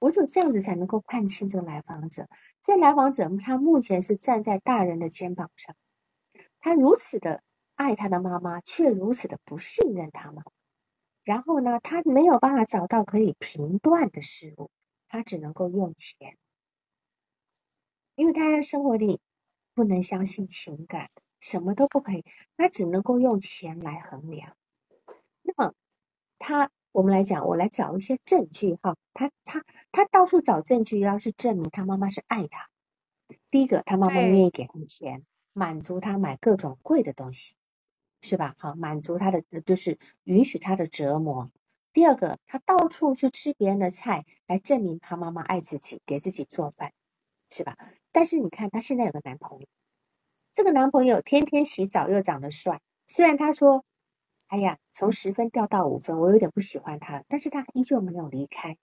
[0.00, 2.26] 我只有这样子才能够看清这个来访者。
[2.62, 5.76] 这来访者他目前是站在大人的肩膀上，
[6.58, 7.42] 他如此的
[7.76, 10.42] 爱他的妈妈，却如此的不信任他们。
[11.22, 14.70] 然后呢，他没有办法找到可以评断的事物，
[15.06, 16.38] 他只能够用钱，
[18.14, 19.20] 因为他在生活里
[19.74, 22.24] 不能相信情感，什么都不可以，
[22.56, 24.56] 他只能够用钱来衡量。
[25.42, 25.74] 那么
[26.38, 26.70] 他。
[26.92, 28.96] 我们来讲，我来找一些证据哈。
[29.12, 32.68] 他他他到处找证据，要去证明他妈妈是爱他。
[33.48, 37.54] 第一个，他妈妈愿意给他钱，满足他买各种贵的东西，
[38.22, 38.56] 是吧？
[38.58, 41.52] 好，满足他的就是允许他的折磨。
[41.92, 46.92] 第二个，他到处去吃别人的菜，来证明他妈妈爱自己，给自己做饭，
[47.50, 47.76] 是吧？
[48.10, 49.66] 但是你看，他现在有个男朋友，
[50.52, 53.84] 这个男朋友天天洗澡，又长得帅，虽然他说。
[54.50, 58.76] 哎呀，从十分掉到五分，我有点不喜欢他，但是他依旧没有离开。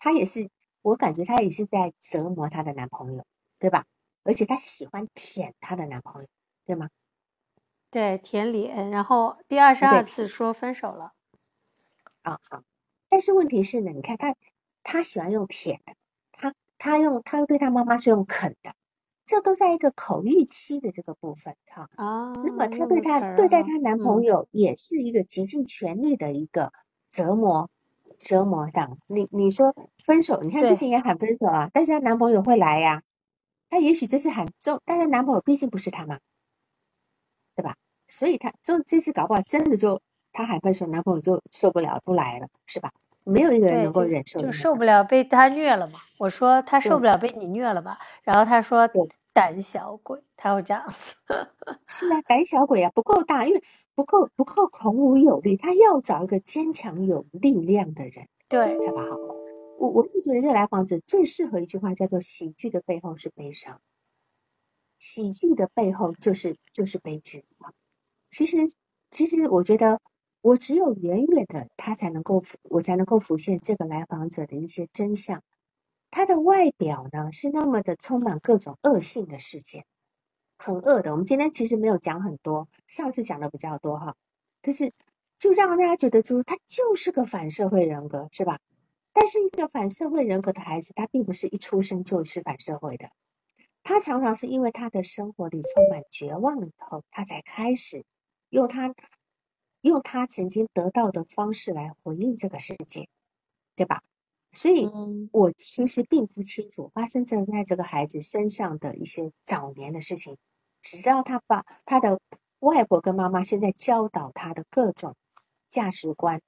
[0.00, 0.50] 他也是，
[0.82, 3.24] 我感觉他也是在折磨他的男朋友，
[3.60, 3.84] 对吧？
[4.24, 6.28] 而且他喜欢舔他的男朋友，
[6.64, 6.90] 对吗？
[7.88, 11.12] 对，舔脸，然后第二十二次说分手了。
[12.22, 12.64] 啊，好。
[13.08, 14.34] 但是问题是呢，你看他，
[14.82, 15.94] 他喜欢用舔的，
[16.32, 18.74] 他他用他对他妈妈是用啃的。
[19.26, 26.72] 这都在一个口欲期的这个部分哈，啊，那么她对她对待她男朋友也是一个极尽全力的一个
[27.10, 27.68] 折磨，
[28.18, 28.96] 折磨上。
[29.08, 29.74] 你你说
[30.04, 33.02] 分手，你看之前也喊分手啊，但是她男朋友会来呀，
[33.68, 36.20] 她也许这次喊重，但是男朋友毕竟不是她嘛，
[37.56, 37.74] 对吧？
[38.06, 40.00] 所以她就这次搞不好真的就
[40.32, 42.92] 她喊分手，男朋友就受不了不来了，是吧？
[43.28, 45.98] 没有一个人能够忍受，就受不了被他虐了嘛。
[46.18, 48.88] 我说他受不了被你虐了吧，然后他说
[49.32, 51.16] 胆小鬼，他会这样子。
[51.88, 53.60] 是啊，胆小鬼啊，不够大，因为
[53.96, 59.16] 不够不够孔武有力，他要找一个坚强有力量的人，对，好不好？
[59.78, 63.80] 我我是觉得这个来访者最适合一句话叫做“喜剧的背后是悲伤，
[64.98, 67.72] 喜剧的背后就是就是悲剧啊”。
[68.30, 68.56] 其实
[69.10, 70.00] 其实我觉得。
[70.46, 72.40] 我只有远远的他才能够，
[72.70, 75.42] 我才能够浮现这个来访者的一些真相。
[76.08, 79.84] 他的外表呢是那么的充满各种恶性的事件，
[80.56, 81.10] 很恶的。
[81.10, 84.14] 我们今天其实没有讲很多，上次讲的比较多哈。
[84.62, 84.92] 可是
[85.36, 88.60] 就让大家觉得，就是他就是个反社会人格，是吧？
[89.12, 93.10] 但是一个反社会人格的孩子，他并不是一出生就是反社会的，
[93.82, 98.04] 他常常是因为他的生活里充满绝望以后，他才开始
[98.50, 98.94] 用他。
[99.82, 103.08] 用他曾经得到的方式来回应这个世界，
[103.74, 104.02] 对吧？
[104.52, 104.88] 所以，
[105.32, 110.38] 我其实并不清楚发生在在这个孩子身上的一些早年的事情，
[110.80, 112.18] 直到他把他的
[112.60, 115.14] 外婆跟妈妈现在教导他的各种
[115.68, 116.40] 价值观、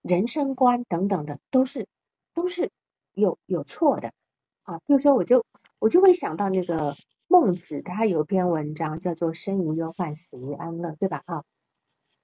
[0.00, 1.86] 人生观等等的，都是
[2.32, 2.70] 都是
[3.12, 4.12] 有有错的
[4.62, 4.78] 啊。
[4.86, 5.44] 比如说，我就
[5.78, 6.96] 我就会想到那个
[7.28, 11.22] 孟子，他有篇文章叫做“生于忧患，死于安乐”，对吧？
[11.26, 11.44] 啊。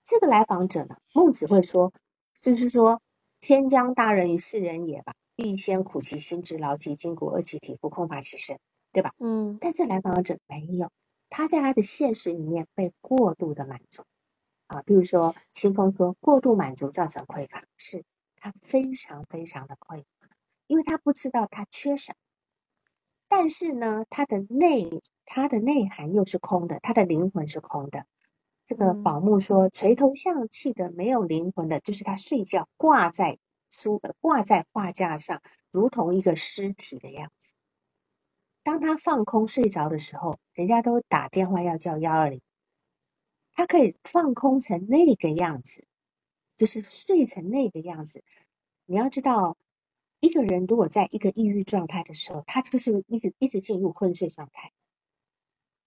[0.07, 1.92] 这个来访者呢，孟子会说，
[2.40, 3.02] 就是说，
[3.40, 8.61] 天将大任于斯人也吧，必先苦其心志，劳其筋骨，饿其体肤，空乏其身，
[8.92, 9.12] 对吧？
[9.18, 9.59] 嗯。
[9.61, 10.92] 但这来访者没有，
[11.28, 14.04] 他在他的现实里面被过度的满足
[14.68, 18.04] 啊，比如说清风说过度满足造成匮乏，是
[18.36, 20.28] 他非常非常的匮乏，
[20.68, 22.16] 因为他不知道他缺什么，
[23.26, 28.07] 但是呢，他的内他的内涵又是空的，他的灵魂是空的。
[28.66, 33.38] 这个宝木说垂头丧气的没有灵魂的，就是他睡觉挂在
[33.70, 35.40] 书挂在画架上，
[35.70, 37.54] 如同一个尸体的样子。
[38.64, 42.40] 当他放空睡着的时候，人家都打电话要叫幺二零，
[43.54, 45.86] 他可以放空成那个样子，
[46.56, 48.24] 就是睡成那个样子。
[48.84, 49.56] 你要知道，
[50.18, 54.72] 一个人如果在一个抑郁状态的时候，他就是一直一直进入昏睡状态，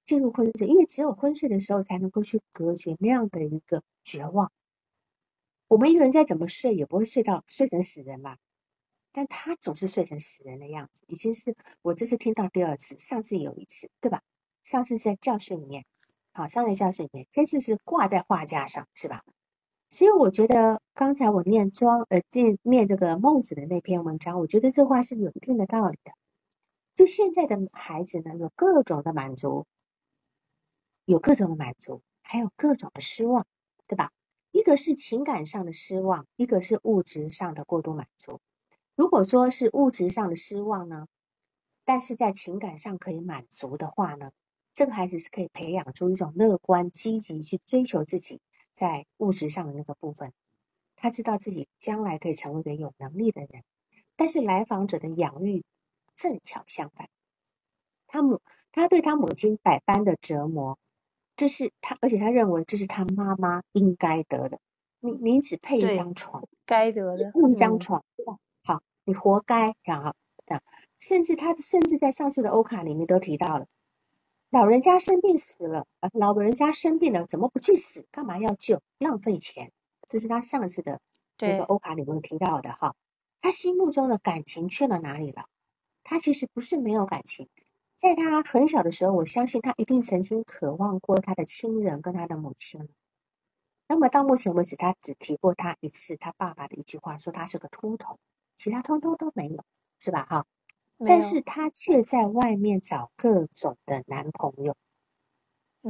[0.09, 4.51] 进入昏睡，因为只有昏睡的时候才能够去隔绝那样的一个绝望。
[5.67, 8.39] 我们一个人再怎么睡，也不会睡到睡成死人吧。
[9.11, 14.23] 但他总是睡成死人的样子，已经是我这次听到第二次，上次有一次，对吧？
[14.63, 15.85] 上次是在教室里面，
[16.33, 19.23] 好，上在教室里面，这次是挂在画架上，是吧？
[19.89, 26.11] 所以我觉得刚才我念庄呃念念这个孟子的那篇文章，我觉得这话是有一定的道理的。
[26.95, 29.67] 就现在的孩子呢，有各种的满足，
[31.09, 33.47] 有各种的满足，还有各种的失望，
[33.87, 34.11] 对吧？
[34.51, 38.39] 一个是情感上的失望，一个是物质上的过度满足。
[38.95, 41.07] 如果说是物质上的失望呢，
[41.83, 44.29] 但是在情感上可以满足的话呢，
[44.75, 48.39] 这个孩子是可以培养出一种乐观、积极去追求自己
[48.71, 50.31] 在物质上的那个部分。
[50.95, 53.63] 他知道自己将来可以成为一个有能力的人。
[54.15, 55.63] 但是来访者的养育
[56.13, 57.09] 正巧相反，
[58.05, 58.41] 他母
[58.71, 60.77] 他对他母亲百般的折磨，
[61.39, 64.59] 这是他，而且他认为这是他妈妈应该得的。
[64.99, 68.81] 你你只配一张床，该得的，一张床，对吧？
[69.05, 70.13] 你活该，然后
[70.45, 70.61] 的，
[70.99, 73.67] 甚至他甚至在上次的欧卡里面都提到了，
[74.49, 78.05] 老人家生病死了，呃，老人家生病了怎么不去死？
[78.11, 78.81] 干嘛要救？
[78.97, 79.71] 浪费钱，
[80.09, 80.99] 这是他上次的
[81.39, 82.95] 那个欧卡里面提到的哈。
[83.39, 85.45] 他心目中的感情去了哪里了？
[86.03, 87.47] 他其实不是没有感情，
[87.99, 92.87] 在他很小的时候，我相信他一定曾经渴望过他的亲人跟他的母亲。
[93.89, 98.17] 那么到目前为止，他只提过他一次他爸爸的一句话，说他是个秃头。
[98.55, 99.65] 其他通通都没有，
[99.99, 100.25] 是吧？
[100.29, 100.45] 哈，
[100.99, 104.77] 但是他却在外面找各种的男朋友，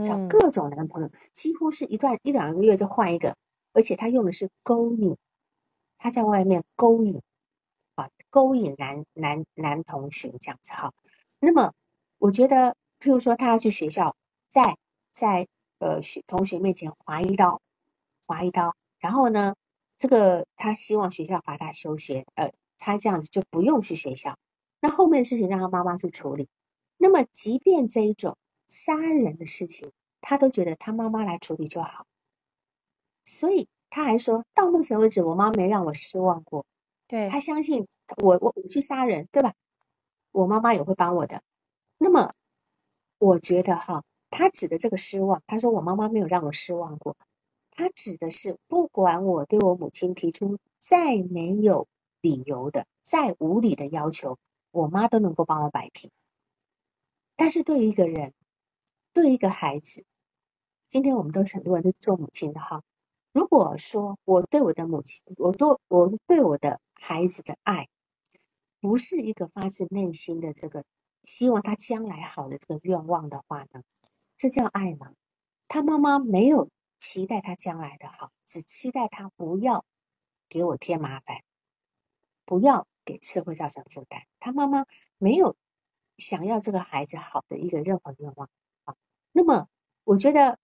[0.03, 3.36] 找各种男朋友，几乎是一段一两个月就换一个，
[3.74, 5.16] 而且他用的是勾引，
[5.99, 7.22] 他在外面勾引，
[7.93, 10.91] 啊，勾引男男男同学这样子哈。
[11.39, 11.74] 那么，
[12.20, 14.15] 我觉得，譬如说，他要去学校，
[14.49, 14.78] 在
[15.11, 15.47] 在
[15.80, 17.61] 呃学同学面前划一刀，
[18.28, 19.55] 划一刀，然后呢？
[19.97, 24.38] 这个他希望学校罚他休学，呃，他这样子就不用去学校。
[24.80, 26.47] 那后面的事情让他妈妈去处理。
[26.95, 28.38] 那么，即便这一种
[28.70, 29.91] 杀人的事情，
[30.22, 32.05] 他都觉得他妈妈来处理就好。
[33.26, 36.65] 所以他还说到目前为止，我妈没让我失望过。
[37.05, 37.86] 对他相信
[38.24, 39.53] 我，我我去杀人，对吧？
[40.32, 41.41] 我妈妈也会帮我的。
[42.01, 42.33] 那么，
[43.17, 47.17] 我觉得哈，他指的这个失望，他说我妈妈没有让我失望过。
[47.71, 51.87] 他指的是，不管我对我母亲提出再没有
[52.21, 54.37] 理由的、再无理的要求，
[54.71, 56.09] 我妈都能够帮我摆平。
[57.35, 58.33] 但是对于一个人，
[59.11, 60.05] 对一个孩子，
[60.87, 62.81] 今天我们都是很多人都做母亲的哈。
[63.33, 67.89] 如果说我对我的母亲，我对我对我的孩子的爱，
[68.79, 70.83] 不是一个发自内心的这个
[71.24, 73.84] 希望他将来好的这个愿望的话呢，
[74.38, 75.13] 这叫爱吗？
[75.67, 76.70] 他妈妈没有。
[77.01, 79.86] 期待他将来的好，只期待他不要
[80.49, 81.38] 给我添麻烦，
[82.43, 84.24] 不要给社会造成负担。
[84.41, 84.85] 他妈妈
[85.18, 85.56] 没有
[86.18, 88.49] 想要这个孩子好的一个任何愿望
[88.84, 88.98] 啊。
[89.31, 89.69] 那么，
[90.03, 90.60] 我觉得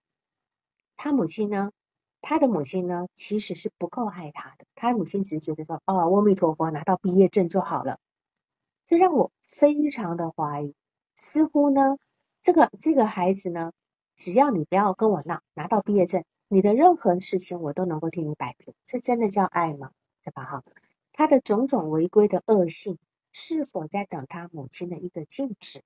[0.98, 1.72] 他母亲呢，
[2.20, 4.66] 他的母亲呢，其实是不够爱他的。
[4.74, 7.98] 他母亲只觉得说：“哦，阿弥陀佛，拿到毕业证就好了。”
[8.84, 10.74] 这让我非常的怀疑，
[11.14, 11.96] 似乎呢，
[12.42, 13.72] 这个这个孩子呢。
[14.16, 18.72] 只要你不要跟我闹，拿到毕业证，你的任何事情我都能够替你摆平。
[18.86, 19.90] 这真的叫爱吗？
[20.24, 20.42] 对吧？
[20.42, 20.62] 哈，
[21.12, 22.98] 他的种种违规的恶性，
[23.30, 25.82] 是否在等他母亲的一个禁止？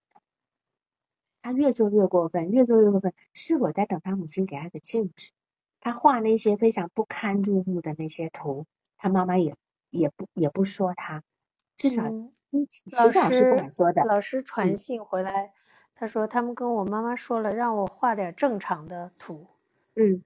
[1.43, 5.33] 他越做越过分，越做越过分，是否在等他母亲给他的禁止？
[5.81, 8.65] 他画那些非常不堪入目的那些图，
[8.97, 9.57] 他妈妈也
[9.91, 11.25] 也不也不说他，
[11.81, 12.05] 至少
[12.69, 14.05] 学校老师不敢说的。
[14.05, 15.53] 老师传信回来。
[15.95, 19.47] 他说：“他们跟我妈妈说了，让我画点正常的图。”
[19.97, 20.23] 嗯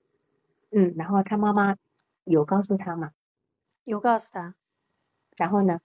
[0.70, 1.76] 嗯，然后他妈妈
[2.24, 3.10] 有告诉他吗？
[3.84, 4.54] 有告诉他。
[5.36, 5.80] 然后呢？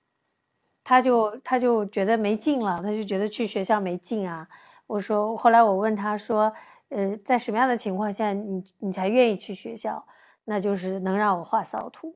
[0.84, 4.48] 他就他就觉得没劲了，他就觉得去学校没劲啊。
[4.88, 6.54] 我说，后来我问他说
[6.90, 10.06] ：“呃，在什么样的情况下你你才愿意去学校？
[10.46, 12.16] 那就是能让我画骚图。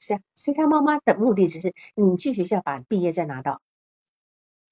[0.00, 3.60] 是啊，所以他妈妈的目的只是你去学校把毕业证拿到。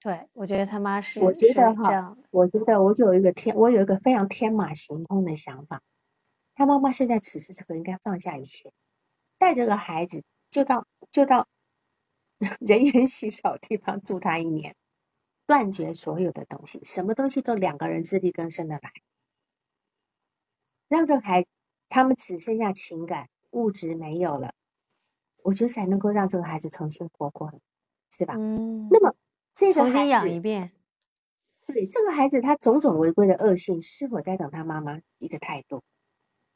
[0.01, 5.83] 对，我觉得他妈是，我觉得哈，我觉得我就有一个天，我有一个非常天马行空的想法。
[6.55, 8.73] 他妈妈现在此时此刻应该放下一切，
[9.39, 11.47] 带着个孩子就到就到
[12.59, 14.75] 人烟稀少地方住他一年，
[15.47, 18.93] 断绝所有的东西，什么东西都两个人自力更生的来，
[20.89, 21.45] 让这个孩
[21.89, 24.53] 他们只剩下情感，物质没有了，
[25.49, 27.59] 我觉得才能够让这个孩子重新活过来，
[28.11, 28.35] 是吧？
[28.37, 28.89] 嗯。
[28.91, 29.15] 那么。
[29.75, 30.71] 重新养一遍，
[31.67, 35.83] 对这个孩子，他种种违规的恶性，是否在等他妈妈一个态度？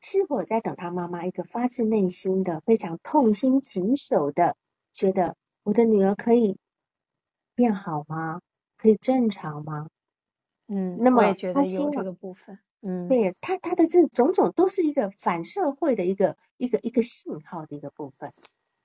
[0.01, 4.57] 是否在等他妈妈一个发自内心的、非常痛心疾首的，
[4.93, 6.57] 觉得我的女儿可以
[7.57, 8.41] 变好吗？
[8.77, 9.89] 可以正常吗？
[10.69, 18.33] 嗯，那么他心这个部分，嗯，对他他的这种种都是一个反社会的一个一个一个信号的一个部分，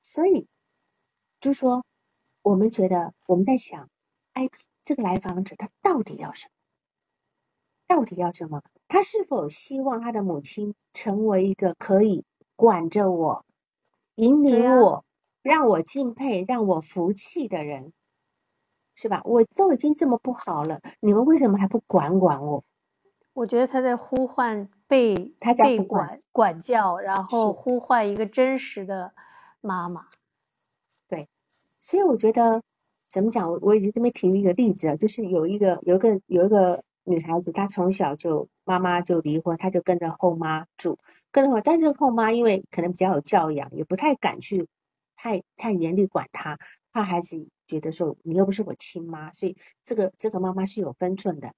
[0.07, 0.47] 所以
[1.41, 1.84] 就说
[2.41, 3.89] 我们觉得我们在想。
[4.31, 4.49] 哎，
[4.85, 6.51] 这个来访者他到底要什么？
[7.88, 8.63] 到底要什么？
[8.88, 12.23] 他是否希望他的母亲成为一个可以
[12.55, 13.45] 管着我、
[14.15, 15.03] 引领我、
[15.41, 17.91] 让我敬佩、让我服气的人，
[18.95, 19.21] 是吧？
[19.25, 22.63] 我都已经这么不好了，你们为什么还不管管我？
[23.34, 29.13] 我觉得他在呼唤被他被管管教，然后呼唤一个真实的
[29.61, 30.07] 妈妈。
[31.07, 31.27] 对，
[31.79, 32.61] 所以我觉得。
[33.09, 33.49] 怎么讲？
[33.49, 40.99] 我我已经这边提一个例子了，就是有一个有一个有一个女孩子，她从小就妈妈就离婚，她就跟着后妈住，
[41.31, 44.67] 跟着后，但是后妈因为可能比较有教养，也不太敢去
[45.15, 46.59] 太太严厉管她，
[46.91, 49.55] 怕孩子觉得说你又不是我亲妈，所以
[49.85, 51.53] 这个这个妈妈是有分寸的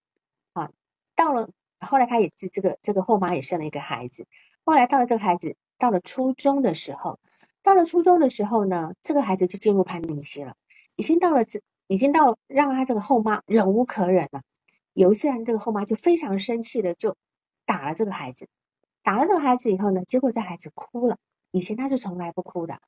[0.54, 0.70] 啊。
[1.16, 1.50] 到了
[1.80, 4.28] 后来，她也这这个这个后妈也生了一个孩子，
[4.64, 7.20] 后来到了这个孩子到了初中的时候，
[7.62, 10.56] 到了初中的时候呢，这个孩子就进入叛逆期了。
[10.96, 14.42] 已经到了这，已经到让他这个后妈忍无可忍了。
[14.94, 17.16] 有一次，这个后妈就非常生气的就
[17.66, 18.48] 打了这个孩子。
[19.02, 21.18] 打了这个孩子以后呢，结果这孩子哭了。
[21.52, 22.80] 以前他是从来不哭的，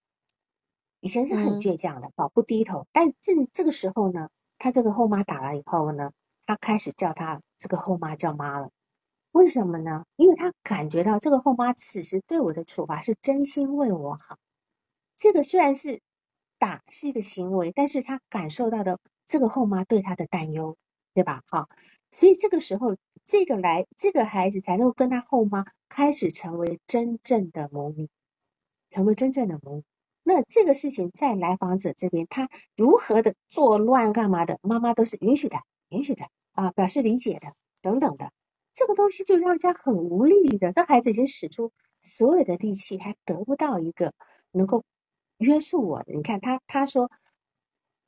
[0.99, 2.85] 以前是很倔强的，保不低头。
[2.91, 6.11] 但这这个时候呢，他这个后妈打了以后呢，
[6.45, 8.69] 他开始叫他这个后妈叫妈了。
[9.31, 10.05] 为什么呢？
[10.17, 14.37] 因为他感觉到这个后妈此时对我的处罚是真心为我好。
[15.21, 16.01] 这个虽然是。
[16.61, 20.77] 打是一个行为，但是他感受到的这个后妈对他的担忧，
[21.15, 21.41] 对吧？
[21.47, 21.67] 好，
[22.11, 22.95] 所以这个时候，
[23.25, 28.07] 这个来这个孩子才能跟他后妈开始成为真正的母女，
[28.91, 29.83] 成为真正的母女。
[30.21, 35.57] 那这个事情在来访者这边，他如何的作乱干嘛的，妈妈都是允许的，
[35.89, 38.31] 允许的啊，表示理解的等等的。
[38.75, 41.71] 这个东西就让人家很无力的，这孩子已经使出
[42.03, 44.13] 所有的力气，还得不到一个
[44.51, 44.83] 能够。
[45.41, 47.09] 约束我，你看他，他说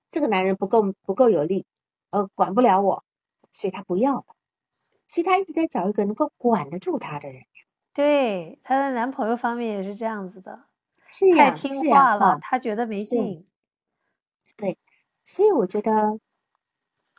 [0.09, 1.65] 这个男人不够不够有力，
[2.11, 3.03] 呃，管不了我，
[3.49, 4.25] 所以他不要了，
[5.07, 7.41] 所以他一直在找一个能够管得住他的人。
[7.91, 10.65] 对，她的男朋友方面也是这样子的，
[11.11, 13.47] 是太听话了，他觉得没劲。
[14.55, 14.77] 对，
[15.23, 16.19] 所以我觉得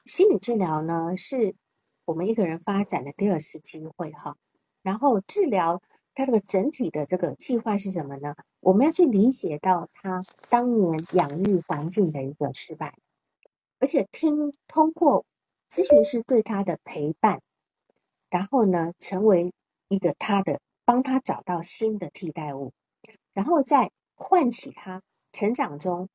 [0.04, 1.56] 心理治疗呢，是
[2.04, 4.36] 我们一个人发展的第二次机会哈，
[4.82, 5.82] 然后治疗。
[6.14, 8.36] 他这个整体的这个计划是什么呢？
[8.60, 12.94] 我们要去理解到他当年养育环境的一个失败，
[13.80, 15.26] 而且听通过
[15.68, 17.40] 咨询师对他的陪伴，
[18.30, 19.52] 然后呢，成为
[19.88, 22.72] 一个他的帮他找到新的替代物，
[23.32, 26.08] 然后再唤起他成长中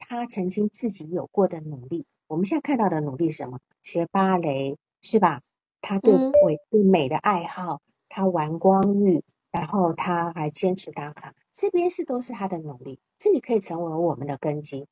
[0.00, 2.06] 他曾经自己有过的努力。
[2.26, 3.60] 我们现在看到的努力是什么？
[3.84, 5.42] 学芭蕾是吧？
[5.80, 9.22] 他对美对美的爱好，他玩光浴。
[9.54, 14.88] 然后他还坚持打卡，这边是都是他的努力，这里可以成为我们的根基。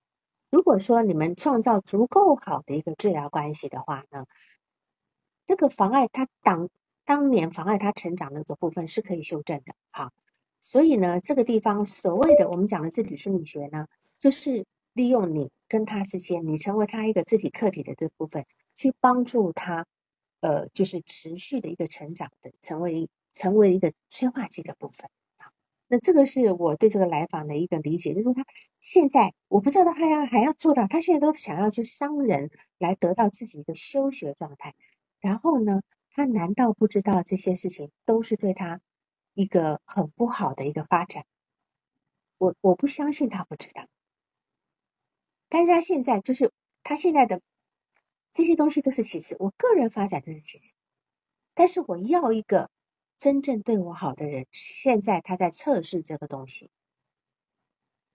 [0.50, 4.24] 如果说你们创造足够好的一个治疗关系的话呢，
[5.46, 6.68] 这个妨碍他当
[7.04, 9.74] 当年妨碍他成长的那个部分是可以修正的。
[9.90, 10.12] 好，
[10.60, 13.88] 所以呢，这个地方所谓的我们讲的自体心理学呢，
[14.20, 19.86] 就是利用你跟他之间，你成为他一个自体客体的这部分，去帮助他，
[20.38, 23.08] 呃，就是持续的一个成长的，成为。
[23.32, 25.50] 成为一个催化剂的部分啊，
[25.88, 28.44] 那这个是我对这个来访的一个理解，就是说他
[28.80, 34.74] 现在我不知道他还要还要做到，他现在都想要去伤人来得到自己一个休学状态，
[35.20, 38.80] 然后呢，他难道不知道这些事情都是对他
[39.34, 41.24] 一个很不好的一个发展？
[42.38, 43.86] 我我不相信他不知道，
[45.48, 46.50] 但是他现在就是
[46.82, 47.40] 他现在的
[48.32, 50.72] 这些东西都是其次，我个人发展都是其次。
[51.54, 52.70] 但是我要一个
[53.22, 54.48] 真正对我好的人。
[54.50, 56.72] 现在他在测试这个东西，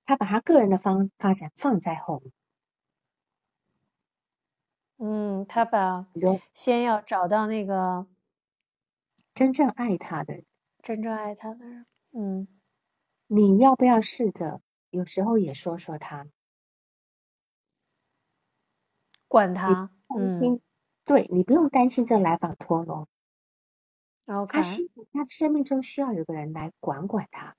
[0.06, 2.34] 他把他个人的方发展放在后面。
[4.98, 6.08] 嗯，他把
[6.54, 8.06] 先要找到那个
[9.34, 10.46] 真正爱他的人，
[10.82, 11.86] 真正爱他的人。
[12.12, 12.46] 嗯，
[13.28, 14.60] 你要不要试着
[14.90, 16.28] 有时候也说说他？
[19.30, 20.60] 管他，担心，
[21.06, 22.84] 对你不用担心这来访陀
[24.46, 27.56] 他需他生命中需要有个人来管管他。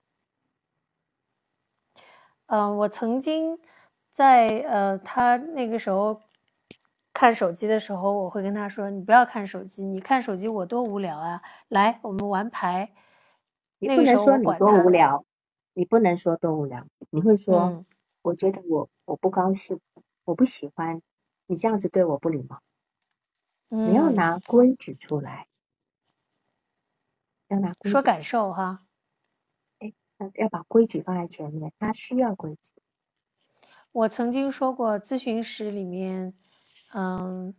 [2.47, 3.59] 嗯，我曾经
[4.11, 6.23] 在呃，他那个时候
[7.13, 11.43] 看手机的时候，我会跟他说：“你不要看手机，你看手机我多无聊啊！
[11.69, 12.93] 来，我们玩牌。”
[13.81, 15.25] 你不能说你多无聊，
[15.75, 17.85] 你不能说多无聊，你会说
[18.23, 19.81] ：“我觉得我我不高兴，
[20.25, 21.03] 我不喜欢。”
[21.51, 22.61] 你这样子对我不礼貌，
[23.85, 25.48] 你要拿规矩出来，
[27.49, 28.87] 要拿说感受哈。
[29.79, 29.93] 哎，
[30.35, 32.73] 要把规矩放在前面，他需要规矩。
[33.93, 36.35] 我曾经说过，咨询室里面，
[36.93, 37.55] 嗯，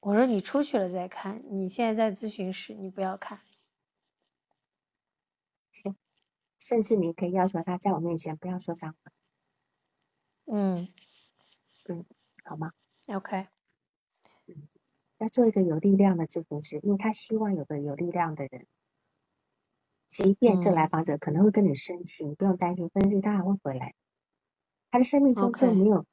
[0.00, 3.40] 我说你出去了再看，你现在在咨询室，你不要看。
[5.72, 5.96] 行，
[6.58, 9.12] 甚至你可以要求他在我面前不要说脏话。
[10.46, 10.88] 嗯，
[11.88, 12.04] 嗯。
[12.44, 12.72] 好吗
[13.06, 13.48] ？OK，嗯，
[15.20, 18.66] 要做一个有力量的咨询师，因为他希望有个有力量的人，
[20.08, 23.94] 即便这来访者可能会跟你生气，你不用担心，分析他还会回来。
[24.90, 26.06] 他的生命中就没有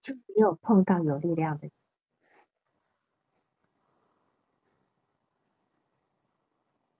[0.00, 1.68] 就没有碰到有力量的，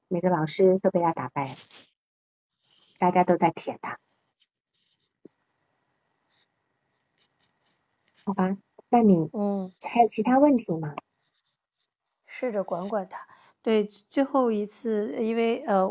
[0.08, 1.56] 每个老师都被他打败了，
[2.98, 4.00] 大家都在舔他，
[8.24, 8.58] 好吧？
[8.88, 10.96] 那你嗯，还有其他问题吗？
[12.36, 13.24] 试着管管他。
[13.62, 15.88] 对，最后一次，因为呃，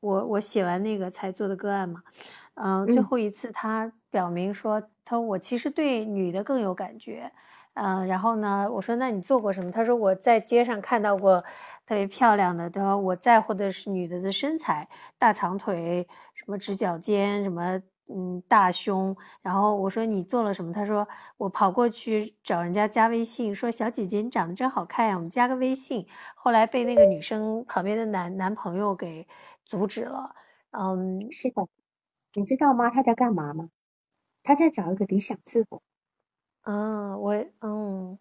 [0.00, 2.02] 我我写完那个才做的个案嘛，
[2.54, 7.30] 嗯，最后一次他表明说，他我其实对女的更有感觉，
[7.74, 9.70] 嗯，然后呢，我说那你做过什么？
[9.70, 11.40] 他说我在街上看到过
[11.86, 17.80] 特别漂亮的，他说我在乎的是女的的身材，大长腿，什么直角肩，什么。
[18.08, 19.16] 嗯，大胸。
[19.42, 20.72] 然后我说你做了什么？
[20.72, 21.06] 他说
[21.36, 26.06] 我跑过去找人家加微信，说小姐姐你长得真好看呀，我们加个微信。
[26.34, 29.26] 后来被那个女生旁边的男男朋友给
[29.64, 30.34] 阻止了。
[30.70, 31.66] 嗯，是的，
[32.34, 32.90] 你知道吗？
[32.90, 33.70] 他在干嘛吗？
[34.42, 35.82] 他在找一个理想自我。
[36.64, 38.18] 嗯，我嗯，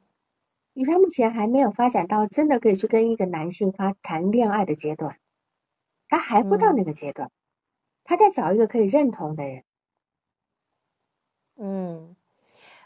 [0.73, 5.19] 因为他目前还没有发展到真的可以去跟一个男性发谈恋爱的阶段，
[6.09, 7.31] 他还不到那个阶段，
[8.05, 9.64] 他在找一个可以认同的人。
[11.57, 12.15] 嗯，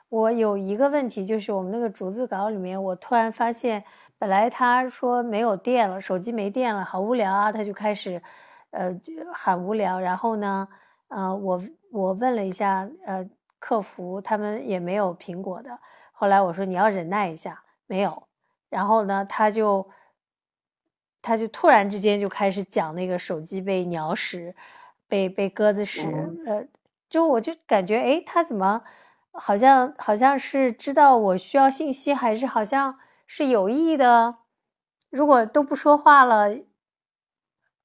[0.10, 3.84] 我有一个问题，就是我们那个逐字稿里面，我突然发现，
[4.18, 8.22] 本来他说没有电了，手机没电了，好无聊啊，他就开始，
[8.72, 8.96] 呃，
[9.34, 10.00] 喊无聊。
[10.00, 10.68] 然后呢，
[11.08, 13.28] 呃，我我问了一下，呃，
[13.58, 15.80] 客服他们也没有苹果的。
[16.12, 18.28] 后来我说你要忍耐一下，没有。
[18.70, 19.90] 然后呢，他就
[21.22, 24.56] 他就突然之间就开始讲那个手机被鸟屎，
[25.08, 26.08] 被被鸽子屎，
[26.46, 26.68] 呃。
[27.10, 28.84] 就我就感觉，哎，他怎么
[29.32, 34.38] 好像好像是知道我需要信息，还是好像是有意的？
[35.10, 36.56] 如果都不说话了，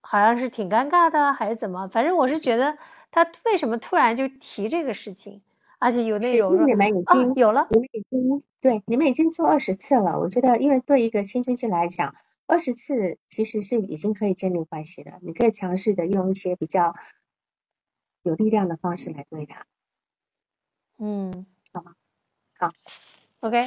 [0.03, 1.89] 好像是挺尴尬的，还是怎么？
[1.89, 2.77] 反正我是觉得
[3.11, 5.43] 他为什么突然就提这个事情，
[5.79, 10.19] 而且有那种说你们已经有了，你们已经对你们已经做二十次了。
[10.21, 12.15] 我觉得，因为对一个青春期来讲，
[12.47, 15.19] 二十次其实是已经可以建立关系的。
[15.23, 16.95] 你可以尝试的用一些比较。
[18.25, 19.67] 有力量的方式来对他，
[20.99, 21.95] 嗯，好吗？
[22.59, 22.71] 好
[23.41, 23.67] ，OK，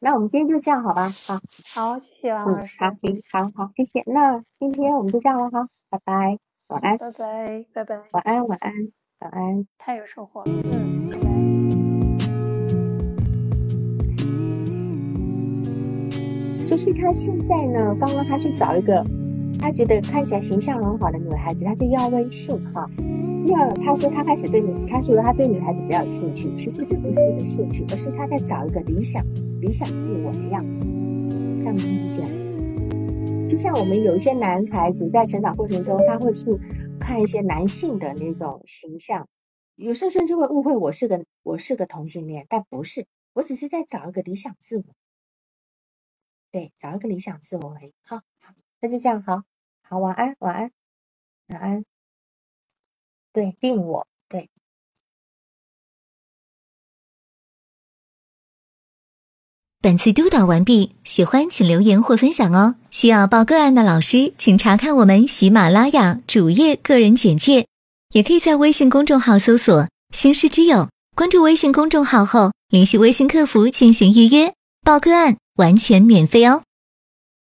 [0.00, 1.10] 那我们今天就这样，好吧？
[1.10, 1.38] 好，
[1.74, 2.78] 好，谢谢王老师。
[2.80, 4.02] 好，行，好好，谢谢。
[4.06, 6.38] 那今天我们就这样了哈，拜拜，
[6.68, 8.72] 晚安，拜拜，拜拜，晚安，晚安，
[9.18, 9.68] 晚安。
[9.76, 11.28] 太有收获了，嗯，拜拜。
[16.66, 19.04] 就是他现在呢，刚刚他去找一个。
[19.62, 22.84] 他觉得看起来形象很好的女孩子，他就要微信哈。
[23.46, 26.52] 那他说他开始对女，他说他对女孩子比较有兴趣。
[26.52, 29.24] 其实这不是一个兴趣，而是他在找一个理想、
[29.60, 30.90] 理想自我的样子。
[31.60, 32.26] 这样理解
[33.48, 36.58] 就像我们有一些男孩子在成长过程中，他会去
[36.98, 39.28] 看一些男性的那种形象，
[39.76, 44.84] 有时候甚至会误会我是个我是个同性恋，但不是，我只是在找一个理想自我。
[46.50, 47.92] 对，找一个理想自我而已。
[48.04, 49.42] 好，好，那就这样好。
[49.92, 50.70] 好，晚安，晚安，
[51.48, 51.84] 晚安。
[53.30, 54.48] 对，定我，对。
[59.82, 62.76] 本次督导完毕，喜欢请留言或分享哦。
[62.90, 67.66] 需要报个案的老师，请查看我们喜马拉雅主页个人简介，
[68.14, 69.86] 也可以在微信公众号搜索
[70.16, 76.62] “星师之友”，关注微信公众号后联系微信客服进行预约，报个案完全免费哦。